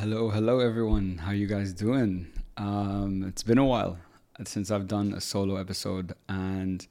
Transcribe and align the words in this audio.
Hello, 0.00 0.30
hello, 0.30 0.60
everyone. 0.60 1.18
How 1.18 1.32
you 1.32 1.46
guys 1.46 1.74
doing? 1.74 2.26
Um, 2.56 3.22
it's 3.28 3.42
been 3.42 3.58
a 3.58 3.66
while 3.66 3.98
since 4.46 4.70
I've 4.70 4.88
done 4.88 5.12
a 5.12 5.20
solo 5.20 5.56
episode, 5.56 6.14
and 6.26 6.86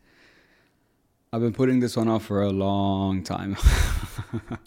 I've 1.34 1.42
been 1.42 1.54
putting 1.54 1.80
this 1.80 1.98
one 1.98 2.08
off 2.08 2.26
for 2.26 2.44
a 2.44 2.52
long 2.52 3.24
time. 3.24 3.58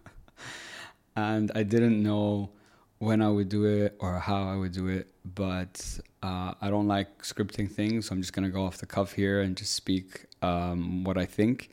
and 1.17 1.53
I 1.55 1.63
didn't 1.63 2.03
know 2.03 2.51
when 2.99 3.23
I 3.23 3.29
would 3.29 3.49
do 3.49 3.65
it 3.65 3.95
or 4.01 4.19
how 4.19 4.49
I 4.49 4.57
would 4.57 4.73
do 4.73 4.89
it, 4.89 5.15
but 5.25 6.01
uh, 6.25 6.55
I 6.61 6.69
don't 6.69 6.89
like 6.89 7.23
scripting 7.23 7.71
things, 7.71 8.09
so 8.09 8.13
I'm 8.17 8.23
just 8.23 8.33
gonna 8.33 8.51
go 8.51 8.67
off 8.67 8.79
the 8.79 8.87
cuff 8.87 9.13
here 9.13 9.41
and 9.41 9.57
just 9.57 9.73
speak 9.73 10.27
um, 10.43 11.05
what 11.05 11.17
I 11.17 11.27
think. 11.27 11.71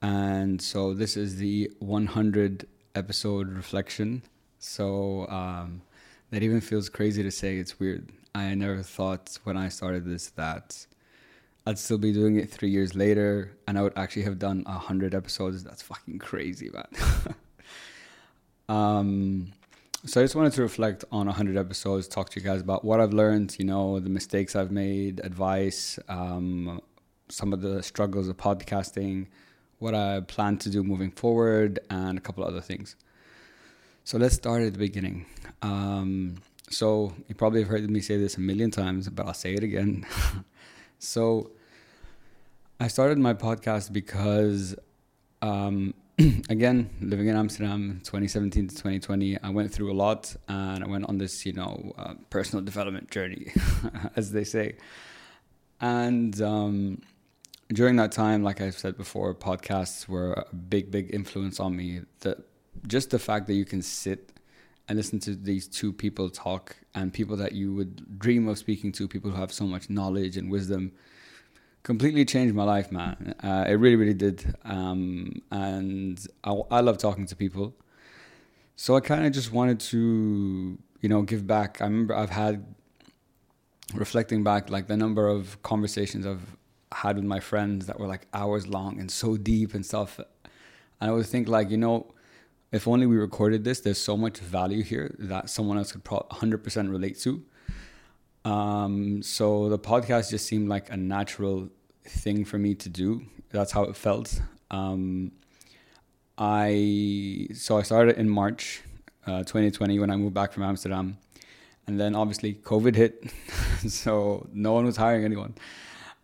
And 0.00 0.62
so 0.62 0.94
this 0.94 1.16
is 1.16 1.38
the 1.38 1.68
100 1.80 2.68
episode 2.94 3.48
reflection. 3.48 4.22
So 4.60 5.26
um, 5.28 5.82
that 6.30 6.42
even 6.42 6.60
feels 6.60 6.88
crazy 6.88 7.22
to 7.22 7.30
say. 7.30 7.56
It's 7.56 7.80
weird. 7.80 8.10
I 8.34 8.54
never 8.54 8.82
thought 8.82 9.38
when 9.42 9.56
I 9.56 9.70
started 9.70 10.04
this 10.04 10.28
that 10.30 10.86
I'd 11.66 11.78
still 11.78 11.98
be 11.98 12.12
doing 12.12 12.36
it 12.36 12.50
three 12.50 12.68
years 12.68 12.94
later, 12.94 13.52
and 13.66 13.78
I 13.78 13.82
would 13.82 13.94
actually 13.96 14.22
have 14.22 14.38
done 14.38 14.62
a 14.66 14.78
hundred 14.78 15.14
episodes. 15.14 15.64
That's 15.64 15.82
fucking 15.82 16.18
crazy, 16.18 16.70
man. 16.70 16.88
um, 18.68 19.52
so 20.04 20.20
I 20.20 20.24
just 20.24 20.34
wanted 20.34 20.52
to 20.52 20.62
reflect 20.62 21.06
on 21.10 21.26
a 21.26 21.32
hundred 21.32 21.56
episodes, 21.56 22.06
talk 22.06 22.28
to 22.30 22.40
you 22.40 22.44
guys 22.44 22.60
about 22.60 22.84
what 22.84 23.00
I've 23.00 23.14
learned, 23.14 23.56
you 23.58 23.64
know, 23.64 23.98
the 23.98 24.10
mistakes 24.10 24.54
I've 24.54 24.70
made, 24.70 25.20
advice, 25.24 25.98
um, 26.08 26.80
some 27.30 27.54
of 27.54 27.62
the 27.62 27.82
struggles 27.82 28.28
of 28.28 28.36
podcasting, 28.36 29.26
what 29.78 29.94
I 29.94 30.20
plan 30.20 30.58
to 30.58 30.70
do 30.70 30.82
moving 30.84 31.10
forward, 31.10 31.78
and 31.88 32.18
a 32.18 32.20
couple 32.20 32.44
other 32.44 32.60
things. 32.60 32.94
So 34.04 34.18
let's 34.18 34.34
start 34.34 34.62
at 34.62 34.72
the 34.72 34.78
beginning. 34.78 35.26
Um, 35.62 36.36
so 36.70 37.12
you 37.28 37.34
probably 37.34 37.60
have 37.60 37.68
heard 37.68 37.88
me 37.88 38.00
say 38.00 38.16
this 38.16 38.36
a 38.36 38.40
million 38.40 38.70
times, 38.70 39.08
but 39.08 39.26
I'll 39.26 39.34
say 39.34 39.54
it 39.54 39.62
again. 39.62 40.06
so 40.98 41.50
I 42.78 42.88
started 42.88 43.18
my 43.18 43.34
podcast 43.34 43.92
because, 43.92 44.74
um, 45.42 45.94
again, 46.48 46.90
living 47.00 47.28
in 47.28 47.36
Amsterdam, 47.36 48.00
2017 48.04 48.68
to 48.68 48.74
2020, 48.74 49.38
I 49.42 49.50
went 49.50 49.72
through 49.72 49.92
a 49.92 49.94
lot, 49.94 50.34
and 50.48 50.82
I 50.82 50.86
went 50.88 51.06
on 51.06 51.18
this, 51.18 51.44
you 51.44 51.52
know, 51.52 51.92
uh, 51.98 52.14
personal 52.30 52.64
development 52.64 53.10
journey, 53.10 53.52
as 54.16 54.32
they 54.32 54.44
say. 54.44 54.76
And 55.80 56.40
um, 56.40 57.02
during 57.68 57.96
that 57.96 58.12
time, 58.12 58.42
like 58.42 58.60
I've 58.60 58.78
said 58.78 58.96
before, 58.96 59.34
podcasts 59.34 60.08
were 60.08 60.32
a 60.32 60.54
big, 60.54 60.90
big 60.90 61.12
influence 61.12 61.60
on 61.60 61.76
me. 61.76 62.00
That 62.20 62.38
just 62.86 63.10
the 63.10 63.18
fact 63.18 63.46
that 63.46 63.54
you 63.54 63.64
can 63.64 63.82
sit 63.82 64.32
and 64.88 64.96
listen 64.96 65.20
to 65.20 65.36
these 65.36 65.68
two 65.68 65.92
people 65.92 66.28
talk 66.30 66.76
and 66.94 67.12
people 67.12 67.36
that 67.36 67.52
you 67.52 67.72
would 67.72 68.18
dream 68.18 68.48
of 68.48 68.58
speaking 68.58 68.90
to, 68.92 69.06
people 69.06 69.30
who 69.30 69.36
have 69.36 69.52
so 69.52 69.64
much 69.64 69.88
knowledge 69.88 70.36
and 70.36 70.50
wisdom, 70.50 70.92
completely 71.82 72.24
changed 72.24 72.54
my 72.54 72.64
life, 72.64 72.90
man. 72.90 73.34
Uh, 73.42 73.64
it 73.68 73.74
really, 73.74 73.96
really 73.96 74.14
did. 74.14 74.54
Um, 74.64 75.42
and 75.50 76.26
I, 76.44 76.52
I 76.70 76.80
love 76.80 76.98
talking 76.98 77.26
to 77.26 77.36
people. 77.36 77.74
So 78.76 78.96
I 78.96 79.00
kind 79.00 79.24
of 79.26 79.32
just 79.32 79.52
wanted 79.52 79.78
to, 79.80 80.78
you 81.00 81.08
know, 81.08 81.22
give 81.22 81.46
back. 81.46 81.80
I 81.80 81.84
remember 81.84 82.14
I've 82.14 82.30
had, 82.30 82.66
reflecting 83.94 84.42
back, 84.42 84.70
like 84.70 84.86
the 84.88 84.96
number 84.96 85.28
of 85.28 85.62
conversations 85.62 86.26
I've 86.26 86.56
had 86.92 87.16
with 87.16 87.24
my 87.24 87.40
friends 87.40 87.86
that 87.86 88.00
were 88.00 88.06
like 88.06 88.26
hours 88.32 88.66
long 88.66 88.98
and 88.98 89.10
so 89.10 89.36
deep 89.36 89.74
and 89.74 89.84
stuff. 89.84 90.18
And 91.00 91.10
I 91.10 91.12
would 91.12 91.26
think, 91.26 91.48
like, 91.48 91.70
you 91.70 91.76
know, 91.76 92.12
if 92.72 92.86
only 92.86 93.06
we 93.06 93.16
recorded 93.16 93.64
this, 93.64 93.80
there's 93.80 93.98
so 93.98 94.16
much 94.16 94.38
value 94.38 94.82
here 94.82 95.14
that 95.18 95.50
someone 95.50 95.76
else 95.76 95.92
could 95.92 96.04
pro- 96.04 96.26
100% 96.30 96.90
relate 96.90 97.18
to. 97.20 97.42
Um, 98.44 99.22
so 99.22 99.68
the 99.68 99.78
podcast 99.78 100.30
just 100.30 100.46
seemed 100.46 100.68
like 100.68 100.90
a 100.90 100.96
natural 100.96 101.68
thing 102.04 102.44
for 102.44 102.58
me 102.58 102.74
to 102.76 102.88
do. 102.88 103.22
That's 103.50 103.72
how 103.72 103.84
it 103.84 103.96
felt. 103.96 104.40
Um, 104.70 105.32
I 106.38 107.48
so 107.52 107.76
I 107.76 107.82
started 107.82 108.16
in 108.16 108.28
March 108.28 108.82
uh, 109.26 109.40
2020 109.40 109.98
when 109.98 110.10
I 110.10 110.16
moved 110.16 110.32
back 110.32 110.52
from 110.52 110.62
Amsterdam, 110.62 111.18
and 111.86 112.00
then 112.00 112.14
obviously 112.14 112.54
COVID 112.54 112.94
hit, 112.94 113.30
so 113.88 114.48
no 114.52 114.72
one 114.72 114.86
was 114.86 114.96
hiring 114.96 115.24
anyone 115.24 115.54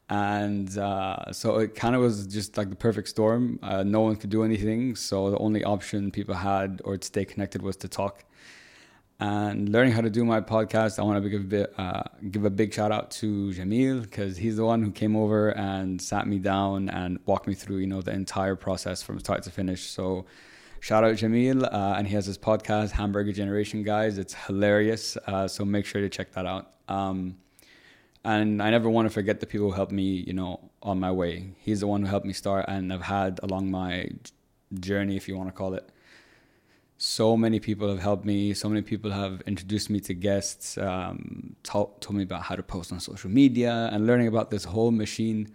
and 0.08 0.76
uh, 0.78 1.32
so 1.32 1.58
it 1.58 1.74
kind 1.74 1.96
of 1.96 2.00
was 2.00 2.26
just 2.26 2.56
like 2.56 2.70
the 2.70 2.76
perfect 2.76 3.08
storm. 3.08 3.58
Uh, 3.62 3.82
no 3.82 4.00
one 4.00 4.16
could 4.16 4.30
do 4.30 4.44
anything, 4.44 4.94
so 4.94 5.30
the 5.30 5.38
only 5.38 5.64
option 5.64 6.10
people 6.10 6.34
had 6.34 6.80
or 6.84 6.96
to 6.96 7.06
stay 7.06 7.24
connected 7.24 7.62
was 7.62 7.76
to 7.78 7.88
talk. 7.88 8.24
And 9.18 9.70
learning 9.70 9.94
how 9.94 10.02
to 10.02 10.10
do 10.10 10.24
my 10.24 10.42
podcast, 10.42 10.98
I 10.98 11.02
want 11.02 11.22
to 11.24 11.28
give 11.28 11.40
a 11.40 11.44
bit, 11.44 11.74
uh, 11.78 12.02
give 12.30 12.44
a 12.44 12.50
big 12.50 12.72
shout 12.72 12.92
out 12.92 13.10
to 13.12 13.50
Jamil 13.50 14.02
because 14.02 14.36
he's 14.36 14.56
the 14.56 14.64
one 14.64 14.82
who 14.82 14.92
came 14.92 15.16
over 15.16 15.48
and 15.50 16.00
sat 16.00 16.28
me 16.28 16.38
down 16.38 16.90
and 16.90 17.18
walked 17.24 17.46
me 17.48 17.54
through, 17.54 17.78
you 17.78 17.86
know, 17.86 18.02
the 18.02 18.12
entire 18.12 18.56
process 18.56 19.02
from 19.02 19.18
start 19.18 19.42
to 19.44 19.50
finish. 19.50 19.88
So 19.88 20.26
shout 20.80 21.02
out 21.02 21.14
Jamil, 21.14 21.64
uh, 21.64 21.94
and 21.96 22.06
he 22.06 22.14
has 22.14 22.26
his 22.26 22.36
podcast, 22.36 22.90
Hamburger 22.90 23.32
Generation, 23.32 23.82
guys. 23.82 24.18
It's 24.18 24.34
hilarious, 24.34 25.16
uh, 25.26 25.48
so 25.48 25.64
make 25.64 25.86
sure 25.86 26.02
to 26.02 26.10
check 26.10 26.32
that 26.32 26.44
out. 26.44 26.74
Um, 26.86 27.38
and 28.26 28.60
I 28.60 28.70
never 28.70 28.90
want 28.90 29.06
to 29.06 29.10
forget 29.10 29.38
the 29.38 29.46
people 29.46 29.68
who 29.68 29.72
helped 29.72 29.92
me, 29.92 30.02
you 30.02 30.32
know, 30.32 30.58
on 30.82 30.98
my 30.98 31.12
way. 31.12 31.52
He's 31.58 31.78
the 31.78 31.86
one 31.86 32.02
who 32.02 32.08
helped 32.08 32.26
me 32.26 32.32
start, 32.32 32.64
and 32.66 32.92
I've 32.92 33.02
had 33.02 33.38
along 33.44 33.70
my 33.70 34.10
journey, 34.80 35.16
if 35.16 35.28
you 35.28 35.36
want 35.36 35.48
to 35.48 35.52
call 35.52 35.74
it. 35.74 35.88
So 36.98 37.36
many 37.36 37.60
people 37.60 37.88
have 37.88 38.00
helped 38.00 38.24
me. 38.24 38.52
So 38.52 38.68
many 38.68 38.82
people 38.82 39.12
have 39.12 39.42
introduced 39.42 39.90
me 39.90 40.00
to 40.00 40.14
guests, 40.14 40.76
um, 40.76 41.54
told, 41.62 42.00
told 42.00 42.16
me 42.16 42.24
about 42.24 42.42
how 42.42 42.56
to 42.56 42.64
post 42.64 42.90
on 42.90 42.98
social 42.98 43.30
media, 43.30 43.88
and 43.92 44.08
learning 44.08 44.26
about 44.26 44.50
this 44.50 44.64
whole 44.64 44.90
machine. 44.90 45.52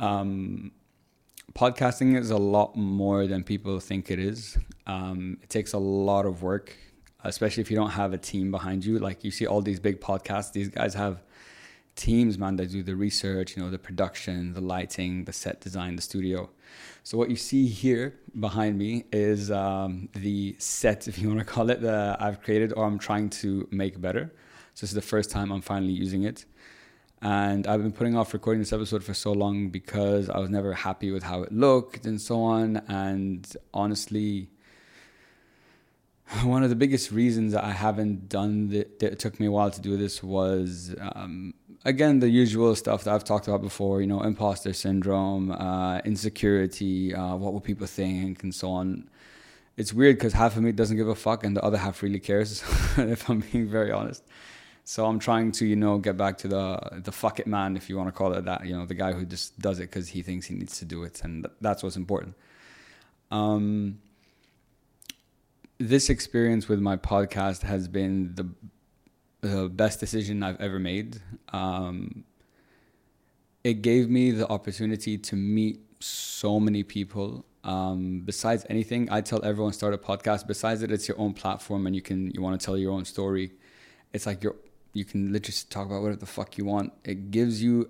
Um, 0.00 0.72
podcasting 1.54 2.18
is 2.18 2.30
a 2.30 2.38
lot 2.38 2.74
more 2.74 3.28
than 3.28 3.44
people 3.44 3.78
think 3.78 4.10
it 4.10 4.18
is. 4.18 4.58
Um, 4.88 5.38
it 5.40 5.48
takes 5.48 5.74
a 5.74 5.78
lot 5.78 6.26
of 6.26 6.42
work, 6.42 6.76
especially 7.22 7.60
if 7.60 7.70
you 7.70 7.76
don't 7.76 7.90
have 7.90 8.12
a 8.12 8.18
team 8.18 8.50
behind 8.50 8.84
you. 8.84 8.98
Like 8.98 9.22
you 9.22 9.30
see 9.30 9.46
all 9.46 9.62
these 9.62 9.78
big 9.78 10.00
podcasts, 10.00 10.52
these 10.52 10.68
guys 10.68 10.94
have 10.94 11.22
teams, 12.02 12.36
man, 12.36 12.56
that 12.56 12.70
do 12.72 12.82
the 12.82 12.96
research, 12.96 13.56
you 13.56 13.62
know, 13.62 13.70
the 13.70 13.78
production, 13.78 14.54
the 14.54 14.60
lighting, 14.60 15.24
the 15.24 15.32
set 15.32 15.60
design, 15.60 15.94
the 15.94 16.02
studio. 16.02 16.50
So 17.04 17.16
what 17.16 17.30
you 17.30 17.36
see 17.36 17.68
here 17.68 18.18
behind 18.40 18.76
me 18.76 19.04
is 19.12 19.52
um, 19.52 20.08
the 20.12 20.56
set, 20.58 21.06
if 21.10 21.18
you 21.18 21.28
want 21.28 21.38
to 21.38 21.44
call 21.44 21.70
it, 21.70 21.80
that 21.82 22.20
I've 22.20 22.42
created 22.42 22.72
or 22.76 22.84
I'm 22.86 22.98
trying 22.98 23.30
to 23.42 23.68
make 23.70 24.00
better. 24.00 24.32
So 24.74 24.80
this 24.80 24.90
is 24.90 24.94
the 24.94 25.10
first 25.14 25.30
time 25.30 25.52
I'm 25.52 25.60
finally 25.60 25.92
using 25.92 26.24
it. 26.24 26.44
And 27.20 27.68
I've 27.68 27.80
been 27.80 27.92
putting 27.92 28.16
off 28.16 28.34
recording 28.34 28.60
this 28.60 28.72
episode 28.72 29.04
for 29.04 29.14
so 29.14 29.32
long 29.32 29.68
because 29.68 30.28
I 30.28 30.38
was 30.40 30.50
never 30.50 30.72
happy 30.72 31.12
with 31.12 31.22
how 31.22 31.44
it 31.44 31.52
looked 31.52 32.04
and 32.04 32.20
so 32.20 32.42
on. 32.42 32.78
And 32.88 33.46
honestly, 33.72 34.48
one 36.42 36.62
of 36.64 36.70
the 36.70 36.76
biggest 36.76 37.12
reasons 37.12 37.54
I 37.54 37.70
haven't 37.70 38.28
done 38.28 38.68
that, 38.68 39.02
it 39.02 39.18
took 39.18 39.38
me 39.38 39.46
a 39.46 39.50
while 39.50 39.70
to 39.70 39.80
do 39.80 39.96
this 39.96 40.22
was 40.22 40.94
um, 41.14 41.54
again 41.84 42.20
the 42.20 42.28
usual 42.28 42.74
stuff 42.74 43.04
that 43.04 43.14
I've 43.14 43.24
talked 43.24 43.48
about 43.48 43.62
before. 43.62 44.00
You 44.00 44.06
know, 44.06 44.22
imposter 44.22 44.72
syndrome, 44.72 45.50
uh, 45.50 45.98
insecurity, 45.98 47.14
uh, 47.14 47.36
what 47.36 47.52
will 47.52 47.60
people 47.60 47.86
think, 47.86 48.42
and 48.42 48.54
so 48.54 48.70
on. 48.70 49.08
It's 49.76 49.92
weird 49.92 50.16
because 50.16 50.34
half 50.34 50.56
of 50.56 50.62
me 50.62 50.72
doesn't 50.72 50.96
give 50.96 51.08
a 51.08 51.14
fuck, 51.14 51.44
and 51.44 51.56
the 51.56 51.62
other 51.62 51.78
half 51.78 52.02
really 52.02 52.20
cares. 52.20 52.62
if 52.96 53.28
I'm 53.28 53.40
being 53.40 53.68
very 53.68 53.90
honest, 53.90 54.22
so 54.84 55.06
I'm 55.06 55.18
trying 55.18 55.52
to 55.52 55.66
you 55.66 55.76
know 55.76 55.98
get 55.98 56.16
back 56.16 56.38
to 56.38 56.48
the 56.48 57.00
the 57.04 57.12
fuck 57.12 57.40
it 57.40 57.46
man, 57.46 57.76
if 57.76 57.88
you 57.88 57.96
want 57.96 58.08
to 58.08 58.12
call 58.12 58.32
it 58.34 58.44
that. 58.44 58.66
You 58.66 58.76
know, 58.76 58.86
the 58.86 58.94
guy 58.94 59.12
who 59.12 59.24
just 59.24 59.58
does 59.58 59.78
it 59.78 59.90
because 59.90 60.08
he 60.08 60.22
thinks 60.22 60.46
he 60.46 60.54
needs 60.54 60.78
to 60.78 60.84
do 60.84 61.02
it, 61.04 61.22
and 61.24 61.46
that's 61.60 61.82
what's 61.82 61.96
important. 61.96 62.34
Um, 63.30 63.98
this 65.78 66.10
experience 66.10 66.68
with 66.68 66.80
my 66.80 66.96
podcast 66.96 67.62
has 67.62 67.88
been 67.88 68.34
the 68.34 68.46
the 69.42 69.68
best 69.68 70.00
decision 70.00 70.42
I've 70.42 70.60
ever 70.60 70.78
made. 70.78 71.20
Um, 71.52 72.24
it 73.64 73.82
gave 73.82 74.08
me 74.08 74.30
the 74.30 74.48
opportunity 74.48 75.18
to 75.18 75.36
meet 75.36 75.80
so 76.00 76.58
many 76.58 76.82
people. 76.82 77.44
Um, 77.64 78.22
besides 78.24 78.64
anything, 78.70 79.08
I 79.10 79.20
tell 79.20 79.44
everyone 79.44 79.72
start 79.72 79.94
a 79.94 79.98
podcast. 79.98 80.46
Besides 80.46 80.80
that, 80.80 80.90
it's 80.90 81.06
your 81.06 81.18
own 81.20 81.34
platform 81.34 81.86
and 81.86 81.94
you 81.94 82.02
can 82.02 82.30
you 82.30 82.40
want 82.40 82.58
to 82.58 82.64
tell 82.64 82.76
your 82.76 82.92
own 82.92 83.04
story. 83.04 83.52
It's 84.12 84.26
like 84.26 84.42
you 84.42 84.56
you 84.94 85.04
can 85.04 85.32
literally 85.32 85.56
talk 85.70 85.86
about 85.86 86.02
whatever 86.02 86.20
the 86.20 86.26
fuck 86.26 86.56
you 86.56 86.64
want. 86.64 86.92
It 87.04 87.30
gives 87.30 87.62
you 87.62 87.88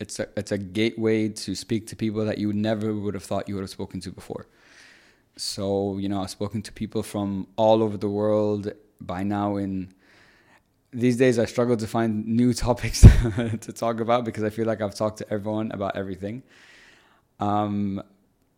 it's 0.00 0.18
a 0.20 0.28
it's 0.36 0.52
a 0.52 0.58
gateway 0.58 1.28
to 1.28 1.54
speak 1.54 1.86
to 1.88 1.96
people 1.96 2.24
that 2.24 2.38
you 2.38 2.52
never 2.52 2.94
would 2.94 3.14
have 3.14 3.24
thought 3.24 3.48
you 3.48 3.54
would 3.54 3.62
have 3.62 3.70
spoken 3.70 4.00
to 4.00 4.10
before. 4.10 4.46
So 5.36 5.98
you 5.98 6.08
know, 6.08 6.22
I've 6.22 6.30
spoken 6.30 6.62
to 6.62 6.72
people 6.72 7.02
from 7.02 7.48
all 7.56 7.82
over 7.82 7.96
the 7.96 8.08
world 8.08 8.72
by 9.00 9.22
now 9.22 9.56
in 9.56 9.92
these 10.96 11.18
days 11.18 11.38
I 11.38 11.44
struggle 11.44 11.76
to 11.76 11.86
find 11.86 12.26
new 12.26 12.54
topics 12.66 13.00
to 13.66 13.72
talk 13.72 14.00
about 14.00 14.24
because 14.24 14.42
I 14.42 14.50
feel 14.50 14.66
like 14.66 14.80
I've 14.80 14.94
talked 14.94 15.18
to 15.18 15.30
everyone 15.30 15.70
about 15.72 15.94
everything. 15.96 16.42
Um, 17.38 18.02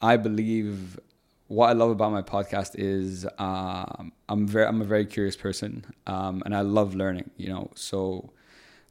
I 0.01 0.17
believe 0.17 1.01
what 1.49 1.69
I 1.69 1.73
love 1.73 1.91
about 1.91 2.13
my 2.13 2.23
podcast 2.23 2.77
is 2.79 3.27
um, 3.39 4.13
I'm 4.29 4.47
very 4.47 4.67
I'm 4.67 4.81
a 4.81 4.85
very 4.85 5.05
curious 5.05 5.37
person, 5.37 5.85
um, 6.07 6.43
and 6.45 6.55
I 6.55 6.61
love 6.61 6.95
learning. 6.95 7.31
You 7.37 7.49
know, 7.49 7.71
so 7.75 8.31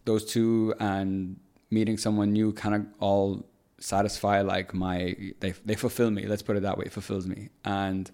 those 0.04 0.26
two 0.26 0.74
and 0.80 1.40
meeting 1.70 1.98
someone 1.98 2.34
new 2.34 2.52
kind 2.52 2.76
of 2.76 2.86
all 3.00 3.46
satisfy 3.80 4.42
like 4.42 4.74
my 4.74 5.16
they 5.40 5.54
they 5.64 5.76
fulfill 5.76 6.12
me. 6.12 6.26
Let's 6.28 6.42
put 6.42 6.58
it 6.58 6.64
that 6.64 6.78
way. 6.78 6.86
It 6.88 6.92
fulfills 6.92 7.28
me. 7.28 7.50
And 7.64 8.12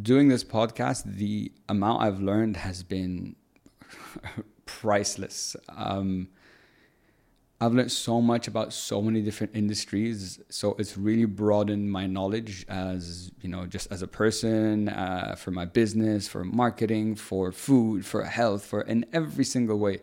doing 0.00 0.28
this 0.28 0.44
podcast, 0.44 1.04
the 1.04 1.52
amount 1.68 2.02
I've 2.02 2.20
learned 2.20 2.56
has 2.58 2.82
been 2.82 3.36
priceless. 4.66 5.56
Um, 5.68 6.28
I've 7.60 7.72
learned 7.72 7.90
so 7.90 8.20
much 8.20 8.46
about 8.46 8.72
so 8.72 9.02
many 9.02 9.20
different 9.20 9.56
industries. 9.56 10.40
So 10.48 10.76
it's 10.78 10.96
really 10.96 11.24
broadened 11.24 11.90
my 11.90 12.06
knowledge 12.06 12.64
as, 12.68 13.32
you 13.40 13.48
know, 13.48 13.66
just 13.66 13.90
as 13.90 14.00
a 14.00 14.06
person, 14.06 14.88
uh, 14.88 15.34
for 15.36 15.50
my 15.50 15.64
business, 15.64 16.28
for 16.28 16.44
marketing, 16.44 17.16
for 17.16 17.50
food, 17.50 18.06
for 18.06 18.22
health, 18.24 18.64
for 18.64 18.82
in 18.82 19.06
every 19.12 19.44
single 19.44 19.78
way. 19.78 20.00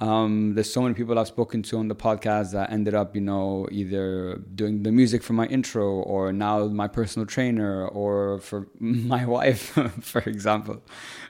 Um, 0.00 0.54
there's 0.54 0.72
so 0.72 0.80
many 0.80 0.94
people 0.94 1.18
I've 1.18 1.28
spoken 1.28 1.62
to 1.64 1.78
on 1.78 1.88
the 1.88 1.94
podcast 1.94 2.52
that 2.52 2.72
ended 2.72 2.94
up, 2.94 3.14
you 3.14 3.20
know, 3.20 3.68
either 3.70 4.36
doing 4.54 4.82
the 4.82 4.90
music 4.90 5.22
for 5.22 5.34
my 5.34 5.46
intro 5.46 5.86
or 5.88 6.32
now 6.32 6.66
my 6.66 6.88
personal 6.88 7.26
trainer 7.26 7.86
or 7.86 8.40
for 8.40 8.66
my 8.80 9.24
wife, 9.26 9.78
for 10.00 10.22
example. 10.22 10.82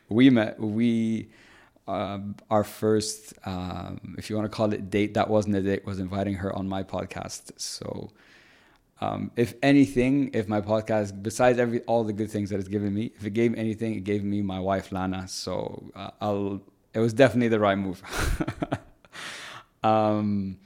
We 0.08 0.30
met, 0.30 0.60
we, 0.60 1.28
uh, 1.88 2.18
our 2.50 2.64
first, 2.64 3.34
um, 3.44 4.14
if 4.18 4.30
you 4.30 4.36
want 4.36 4.50
to 4.50 4.54
call 4.54 4.72
it 4.72 4.90
date, 4.90 5.14
that 5.14 5.28
wasn't 5.28 5.56
a 5.56 5.62
date, 5.62 5.84
was 5.84 5.98
inviting 5.98 6.34
her 6.34 6.54
on 6.54 6.68
my 6.68 6.82
podcast. 6.82 7.52
So, 7.56 8.10
um, 9.00 9.30
if 9.36 9.54
anything, 9.62 10.30
if 10.34 10.46
my 10.46 10.60
podcast, 10.60 11.22
besides 11.22 11.58
every 11.58 11.80
all 11.82 12.04
the 12.04 12.12
good 12.12 12.30
things 12.30 12.50
that 12.50 12.60
it's 12.60 12.68
given 12.68 12.92
me, 12.92 13.12
if 13.16 13.24
it 13.24 13.30
gave 13.30 13.54
anything, 13.54 13.94
it 13.94 14.04
gave 14.04 14.22
me 14.22 14.42
my 14.42 14.60
wife 14.60 14.92
Lana. 14.92 15.26
So 15.26 15.90
uh, 15.94 16.10
I'll 16.20 16.60
it 16.92 16.98
was 16.98 17.12
definitely 17.12 17.48
the 17.48 17.60
right 17.60 17.78
move. 17.78 18.02
um, 19.82 20.58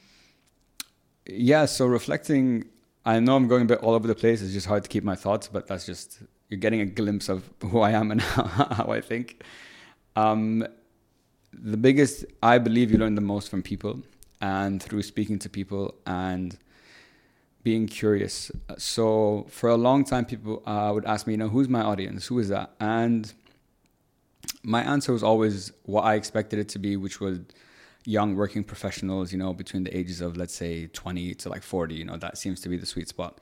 yeah, 1.26 1.66
so 1.66 1.86
reflecting, 1.86 2.66
I 3.04 3.20
know 3.20 3.36
I'm 3.36 3.48
going 3.48 3.62
a 3.62 3.66
bit 3.66 3.78
all 3.78 3.94
over 3.94 4.08
the 4.08 4.14
place. 4.14 4.42
It's 4.42 4.52
just 4.52 4.66
hard 4.66 4.82
to 4.84 4.88
keep 4.88 5.04
my 5.04 5.14
thoughts, 5.14 5.48
but 5.48 5.66
that's 5.66 5.84
just, 5.84 6.22
you're 6.48 6.60
getting 6.60 6.80
a 6.80 6.86
glimpse 6.86 7.28
of 7.28 7.50
who 7.60 7.80
I 7.80 7.90
am 7.90 8.10
and 8.10 8.20
how 8.22 8.86
I 8.90 9.00
think. 9.00 9.44
Um, 10.16 10.66
the 11.62 11.76
biggest, 11.76 12.24
I 12.42 12.58
believe 12.58 12.90
you 12.90 12.98
learn 12.98 13.14
the 13.14 13.20
most 13.20 13.50
from 13.50 13.62
people 13.62 14.02
and 14.40 14.82
through 14.82 15.02
speaking 15.02 15.38
to 15.40 15.48
people 15.48 15.94
and 16.06 16.56
being 17.62 17.86
curious. 17.86 18.50
So 18.76 19.46
for 19.48 19.70
a 19.70 19.76
long 19.76 20.04
time, 20.04 20.26
people 20.26 20.62
uh, 20.66 20.90
would 20.92 21.06
ask 21.06 21.26
me, 21.26 21.32
you 21.32 21.38
know, 21.38 21.48
who's 21.48 21.68
my 21.68 21.80
audience? 21.80 22.26
Who 22.26 22.38
is 22.38 22.48
that? 22.50 22.74
And 22.78 23.32
my 24.62 24.82
answer 24.82 25.12
was 25.12 25.22
always 25.22 25.72
what 25.84 26.02
I 26.02 26.14
expected 26.14 26.58
it 26.58 26.68
to 26.70 26.78
be, 26.78 26.96
which 26.96 27.20
was 27.20 27.40
young 28.04 28.36
working 28.36 28.64
professionals, 28.64 29.32
you 29.32 29.38
know, 29.38 29.54
between 29.54 29.84
the 29.84 29.96
ages 29.96 30.20
of, 30.20 30.36
let's 30.36 30.54
say, 30.54 30.88
20 30.88 31.34
to 31.34 31.48
like 31.48 31.62
40. 31.62 31.94
You 31.94 32.04
know, 32.04 32.16
that 32.18 32.36
seems 32.36 32.60
to 32.60 32.68
be 32.68 32.76
the 32.76 32.86
sweet 32.86 33.08
spot. 33.08 33.38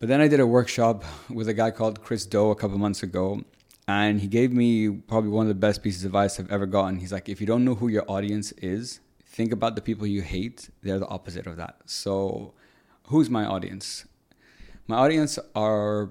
But 0.00 0.08
then 0.08 0.20
I 0.20 0.28
did 0.28 0.40
a 0.40 0.46
workshop 0.46 1.04
with 1.28 1.48
a 1.48 1.54
guy 1.54 1.70
called 1.70 2.02
Chris 2.02 2.26
Do 2.26 2.50
a 2.50 2.56
couple 2.56 2.78
months 2.78 3.02
ago. 3.02 3.42
And 3.88 4.20
he 4.20 4.28
gave 4.28 4.52
me 4.52 4.90
probably 4.90 5.30
one 5.30 5.46
of 5.46 5.48
the 5.48 5.54
best 5.54 5.82
pieces 5.82 6.04
of 6.04 6.10
advice 6.10 6.38
I've 6.38 6.52
ever 6.52 6.66
gotten. 6.66 6.98
He's 6.98 7.10
like, 7.10 7.28
if 7.28 7.40
you 7.40 7.46
don't 7.46 7.64
know 7.64 7.74
who 7.74 7.88
your 7.88 8.04
audience 8.06 8.52
is, 8.52 9.00
think 9.24 9.50
about 9.50 9.76
the 9.76 9.80
people 9.80 10.06
you 10.06 10.20
hate. 10.20 10.68
They're 10.82 10.98
the 10.98 11.08
opposite 11.08 11.46
of 11.46 11.56
that. 11.56 11.80
So, 11.86 12.52
who's 13.04 13.30
my 13.30 13.46
audience? 13.46 14.04
My 14.86 14.96
audience 14.96 15.38
are 15.54 16.10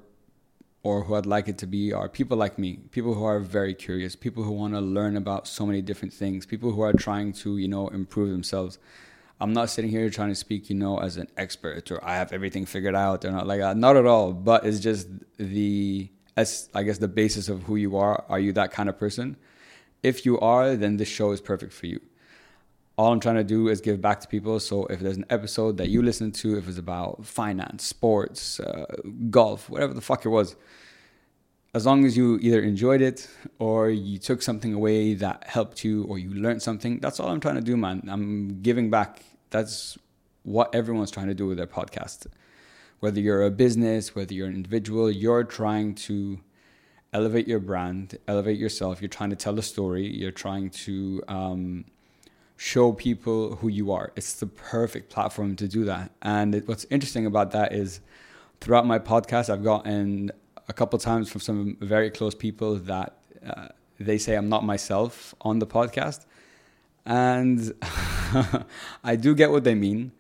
or 0.82 1.04
who 1.04 1.16
I'd 1.16 1.26
like 1.26 1.48
it 1.50 1.58
to 1.60 1.68
be 1.68 1.94
are 1.94 2.08
people 2.08 2.38
like 2.38 2.58
me, 2.58 2.80
people 2.92 3.14
who 3.14 3.26
are 3.26 3.40
very 3.40 3.74
curious, 3.74 4.16
people 4.16 4.44
who 4.44 4.52
want 4.52 4.74
to 4.74 4.80
learn 4.80 5.18
about 5.18 5.48
so 5.48 5.66
many 5.66 5.82
different 5.82 6.14
things, 6.14 6.46
people 6.46 6.72
who 6.72 6.82
are 6.82 6.94
trying 6.94 7.34
to, 7.34 7.58
you 7.58 7.68
know, 7.68 7.90
improve 7.90 8.30
themselves. 8.30 8.80
I'm 9.40 9.54
not 9.54 9.70
sitting 9.70 9.92
here 9.92 10.10
trying 10.10 10.30
to 10.30 10.36
speak, 10.36 10.70
you 10.70 10.76
know, 10.76 10.98
as 10.98 11.18
an 11.18 11.28
expert 11.38 11.92
or 11.92 12.04
I 12.04 12.16
have 12.16 12.32
everything 12.34 12.66
figured 12.66 12.96
out 12.96 13.24
or 13.26 13.32
not 13.32 13.46
like 13.46 13.60
that. 13.60 13.78
Not 13.78 13.98
at 13.98 14.06
all. 14.06 14.34
But 14.34 14.66
it's 14.66 14.80
just 14.80 15.10
the, 15.38 16.10
as 16.38 16.69
I 16.74 16.84
guess, 16.84 17.00
the 17.00 17.10
basis 17.10 17.50
of 17.50 17.63
who 17.63 17.75
you 17.75 17.98
are. 17.98 18.24
Are 18.30 18.39
you 18.39 18.54
that 18.54 18.72
kind 18.72 18.88
of 18.88 18.98
person? 18.98 19.36
If 20.04 20.25
you 20.25 20.39
are, 20.39 20.75
then 20.78 20.95
this 20.95 21.10
show 21.10 21.31
is 21.31 21.42
perfect 21.42 21.74
for 21.74 21.88
you 21.88 22.00
all 22.98 23.13
I'm 23.13 23.19
trying 23.19 23.36
to 23.36 23.44
do 23.44 23.68
is 23.68 23.80
give 23.80 24.01
back 24.01 24.19
to 24.22 24.28
people. 24.28 24.60
So 24.60 24.86
if 24.88 25.00
there's 25.00 25.18
an 25.18 25.25
episode 25.30 25.78
that 25.78 25.89
you 25.89 26.01
listen 26.01 26.31
to, 26.34 26.57
if 26.57 26.68
it's 26.68 26.80
about 26.80 27.25
finance, 27.25 27.86
sports, 27.86 28.60
uh, 28.60 28.86
golf, 29.30 29.69
whatever 29.69 29.94
the 29.94 30.01
fuck 30.01 30.25
it 30.25 30.30
was, 30.30 30.56
as 31.75 31.86
long 31.86 32.06
as 32.06 32.18
you 32.18 32.40
either 32.42 32.60
enjoyed 32.60 33.01
it 33.01 33.30
or 33.60 33.92
you 33.92 34.18
took 34.18 34.42
something 34.42 34.74
away 34.74 35.13
that 35.13 35.44
helped 35.48 35.83
you 35.83 36.06
or 36.06 36.18
you 36.18 36.33
learned 36.33 36.63
something, 36.63 37.00
that's 37.00 37.19
all 37.19 37.30
I'm 37.30 37.40
trying 37.40 37.56
to 37.56 37.62
do, 37.62 37.78
man. 37.78 38.01
I'm 38.10 38.62
giving 38.63 38.90
back. 38.90 39.22
That's 39.51 39.98
what 40.42 40.74
everyone's 40.74 41.12
trying 41.12 41.28
to 41.28 41.36
do 41.36 41.45
with 41.45 41.57
their 41.57 41.68
podcast. 41.68 42.25
Whether 43.00 43.20
you're 43.20 43.44
a 43.44 43.52
business, 43.52 44.16
whether 44.16 44.34
you're 44.34 44.48
an 44.48 44.56
individual, 44.56 45.12
you're 45.12 45.44
trying 45.44 45.96
to 45.96 46.40
elevate 47.14 47.48
your 47.48 47.60
brand, 47.60 48.18
elevate 48.28 48.58
yourself. 48.58 49.02
You're 49.02 49.10
trying 49.10 49.30
to 49.30 49.36
tell 49.36 49.58
a 49.60 49.62
story. 49.62 50.08
You're 50.08 50.32
trying 50.32 50.70
to 50.72 51.24
um, 51.28 51.86
show 52.58 52.92
people 52.92 53.56
who 53.58 53.68
you 53.68 53.92
are. 53.92 54.12
It's 54.16 54.34
the 54.34 54.48
perfect 54.48 55.10
platform 55.10 55.56
to 55.58 55.68
do 55.68 55.86
that. 55.86 56.12
And 56.22 56.56
it, 56.56 56.68
what's 56.68 56.86
interesting 56.90 57.26
about 57.26 57.52
that 57.52 57.72
is 57.74 58.02
throughout 58.62 58.86
my 58.86 59.00
podcast, 59.00 59.50
I've 59.50 59.64
gotten 59.64 60.32
a 60.68 60.74
couple 60.74 61.00
times 61.00 61.32
from 61.32 61.42
some 61.42 61.78
very 61.80 62.10
close 62.10 62.36
people 62.36 62.76
that 62.76 63.18
uh, 63.46 63.70
they 64.00 64.18
say 64.18 64.36
I'm 64.36 64.50
not 64.50 64.64
myself 64.64 65.34
on 65.42 65.60
the 65.60 65.68
podcast. 65.68 66.26
And 67.06 67.74
I 69.04 69.16
do 69.16 69.34
get 69.34 69.52
what 69.52 69.64
they 69.64 69.76
mean. 69.76 70.12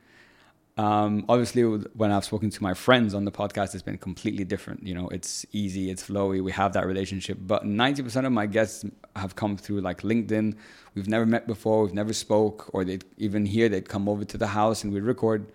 Um, 0.77 1.25
obviously, 1.27 1.63
when 1.63 2.11
I've 2.11 2.23
spoken 2.23 2.51
to 2.51 2.61
my 2.61 2.75
friends 2.75 3.15
on 3.15 3.25
the 3.25 3.31
podcast, 3.31 3.73
it's 3.73 3.81
been 3.81 3.97
completely 3.97 4.43
different. 4.43 4.85
You 4.85 4.93
know, 4.93 5.07
it's 5.09 5.43
easy, 5.51 5.89
it's 5.89 6.07
flowy, 6.07 6.43
we 6.43 6.51
have 6.51 6.73
that 6.73 6.85
relationship. 6.85 7.39
But 7.41 7.63
90% 7.63 8.25
of 8.25 8.31
my 8.31 8.45
guests 8.45 8.85
have 9.15 9.35
come 9.35 9.57
through 9.57 9.81
like 9.81 10.01
LinkedIn. 10.03 10.55
We've 10.93 11.07
never 11.07 11.25
met 11.25 11.47
before, 11.47 11.83
we've 11.83 11.95
never 11.95 12.13
spoke, 12.13 12.69
or 12.73 12.85
they'd 12.85 13.03
even 13.17 13.45
here, 13.45 13.69
they'd 13.69 13.89
come 13.89 14.07
over 14.07 14.23
to 14.25 14.37
the 14.37 14.47
house 14.47 14.83
and 14.83 14.93
we'd 14.93 15.03
record. 15.03 15.51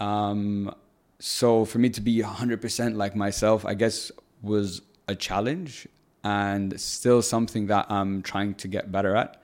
Um, 0.00 0.74
so 1.18 1.66
for 1.66 1.78
me 1.78 1.90
to 1.90 2.00
be 2.00 2.22
100% 2.22 2.96
like 2.96 3.14
myself, 3.14 3.66
I 3.66 3.74
guess 3.74 4.10
was 4.40 4.80
a 5.08 5.14
challenge 5.14 5.86
and 6.24 6.78
still 6.80 7.20
something 7.20 7.66
that 7.66 7.86
I'm 7.90 8.22
trying 8.22 8.54
to 8.54 8.68
get 8.68 8.90
better 8.90 9.14
at. 9.14 9.42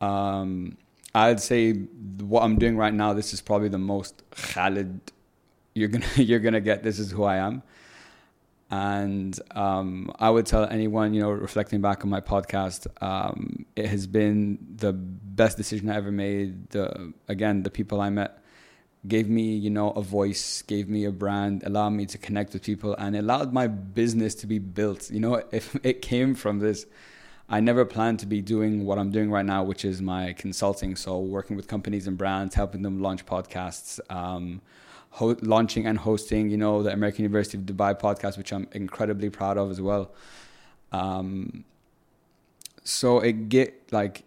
Um, 0.00 0.76
I'd 1.14 1.40
say 1.40 1.72
what 1.72 2.42
I'm 2.42 2.58
doing 2.58 2.76
right 2.76 2.92
now. 2.92 3.12
This 3.12 3.32
is 3.32 3.40
probably 3.40 3.68
the 3.68 3.78
most 3.78 4.22
Khalid 4.30 5.00
you're 5.74 5.88
gonna 5.88 6.06
you're 6.16 6.40
gonna 6.40 6.60
get. 6.60 6.82
This 6.82 6.98
is 6.98 7.10
who 7.10 7.24
I 7.24 7.36
am, 7.36 7.62
and 8.70 9.38
um, 9.52 10.10
I 10.18 10.30
would 10.30 10.46
tell 10.46 10.64
anyone 10.64 11.14
you 11.14 11.20
know 11.20 11.30
reflecting 11.30 11.80
back 11.80 12.04
on 12.04 12.10
my 12.10 12.20
podcast, 12.20 12.86
um, 13.02 13.66
it 13.76 13.86
has 13.86 14.06
been 14.06 14.58
the 14.76 14.92
best 14.92 15.56
decision 15.56 15.90
I 15.90 15.96
ever 15.96 16.12
made. 16.12 16.70
The 16.70 17.12
again, 17.28 17.62
the 17.62 17.70
people 17.70 18.00
I 18.00 18.10
met 18.10 18.38
gave 19.06 19.28
me 19.28 19.54
you 19.56 19.70
know 19.70 19.90
a 19.90 20.02
voice, 20.02 20.62
gave 20.62 20.88
me 20.88 21.04
a 21.04 21.12
brand, 21.12 21.62
allowed 21.64 21.90
me 21.90 22.06
to 22.06 22.18
connect 22.18 22.52
with 22.52 22.62
people, 22.62 22.94
and 22.94 23.16
allowed 23.16 23.52
my 23.52 23.66
business 23.66 24.34
to 24.36 24.46
be 24.46 24.58
built. 24.58 25.10
You 25.10 25.20
know, 25.20 25.42
if 25.50 25.76
it 25.84 26.02
came 26.02 26.34
from 26.34 26.60
this 26.60 26.86
I 27.48 27.60
never 27.60 27.84
planned 27.84 28.20
to 28.20 28.26
be 28.26 28.40
doing 28.40 28.86
what 28.86 28.98
I'm 28.98 29.10
doing 29.10 29.30
right 29.30 29.44
now, 29.44 29.62
which 29.62 29.84
is 29.84 30.00
my 30.00 30.32
consulting. 30.32 30.96
So 30.96 31.18
working 31.18 31.56
with 31.56 31.68
companies 31.68 32.06
and 32.06 32.16
brands, 32.16 32.54
helping 32.54 32.82
them 32.82 33.00
launch 33.02 33.26
podcasts, 33.26 34.00
um, 34.10 34.62
ho- 35.10 35.36
launching 35.42 35.86
and 35.86 35.98
hosting, 35.98 36.48
you 36.48 36.56
know, 36.56 36.82
the 36.82 36.92
American 36.92 37.22
University 37.22 37.58
of 37.58 37.64
Dubai 37.64 37.98
podcast, 37.98 38.38
which 38.38 38.52
I'm 38.52 38.66
incredibly 38.72 39.28
proud 39.28 39.58
of 39.58 39.70
as 39.70 39.80
well. 39.80 40.10
Um, 40.90 41.64
so 42.82 43.20
it 43.20 43.48
get 43.48 43.92
like, 43.92 44.24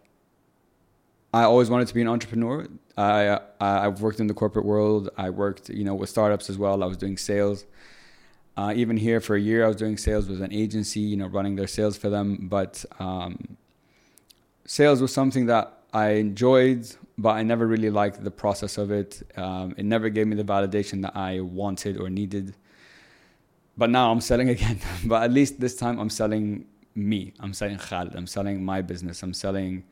I 1.34 1.44
always 1.44 1.70
wanted 1.70 1.88
to 1.88 1.94
be 1.94 2.02
an 2.02 2.08
entrepreneur. 2.08 2.68
I, 2.98 3.40
I 3.60 3.88
I've 3.88 4.02
worked 4.02 4.20
in 4.20 4.28
the 4.28 4.34
corporate 4.34 4.66
world. 4.66 5.10
I 5.18 5.30
worked, 5.30 5.70
you 5.70 5.84
know, 5.84 5.96
with 5.96 6.10
startups 6.10 6.50
as 6.50 6.58
well. 6.58 6.84
I 6.84 6.86
was 6.86 6.98
doing 6.98 7.18
sales. 7.18 7.66
Uh, 8.58 8.74
even 8.76 8.98
here 8.98 9.22
for 9.22 9.36
a 9.36 9.40
year, 9.40 9.64
I 9.64 9.68
was 9.68 9.78
doing 9.78 9.98
sales 9.98 10.28
with 10.28 10.42
an 10.42 10.52
agency, 10.52 11.00
you 11.00 11.16
know, 11.16 11.28
running 11.28 11.56
their 11.56 11.68
sales 11.68 11.96
for 11.96 12.10
them. 12.10 12.48
But 12.50 12.84
um, 12.98 13.56
sales 14.66 15.00
was 15.00 15.14
something 15.14 15.46
that 15.46 15.84
I 15.94 16.10
enjoyed, 16.14 16.90
but 17.20 17.30
I 17.30 17.44
never 17.44 17.68
really 17.68 17.92
liked 17.92 18.24
the 18.24 18.32
process 18.32 18.80
of 18.80 18.90
it. 18.90 19.22
Um, 19.38 19.76
it 19.78 19.86
never 19.86 20.10
gave 20.10 20.26
me 20.26 20.36
the 20.36 20.44
validation 20.44 21.04
that 21.04 21.16
I 21.16 21.42
wanted 21.42 22.00
or 22.02 22.10
needed. 22.10 22.56
But 23.78 23.92
now 23.92 24.12
I'm 24.12 24.22
selling 24.22 24.50
again. 24.58 24.80
but 25.06 25.22
at 25.22 25.32
least 25.32 25.60
this 25.60 25.76
time 25.76 26.00
I'm 26.00 26.10
selling 26.10 26.66
me. 26.96 27.34
I'm 27.40 27.54
selling 27.54 27.78
Khalid. 27.78 28.16
I'm 28.16 28.26
selling 28.26 28.66
my 28.66 28.82
business. 28.82 29.22
I'm 29.22 29.36
selling 29.36 29.84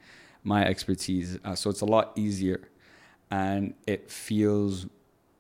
my 0.44 0.66
expertise. 0.66 1.38
Uh, 1.46 1.54
so 1.54 1.70
it's 1.70 1.82
a 1.82 1.86
lot 1.86 2.14
easier 2.16 2.68
and 3.30 3.76
it 3.86 4.10
feels 4.10 4.88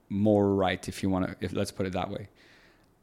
more 0.10 0.53
right, 0.53 0.88
if 0.88 1.01
you 1.01 1.10
want 1.10 1.27
to, 1.27 1.36
if 1.41 1.53
let's 1.53 1.72
put 1.72 1.88
it 1.88 1.94
that 1.94 2.10
way. 2.10 2.29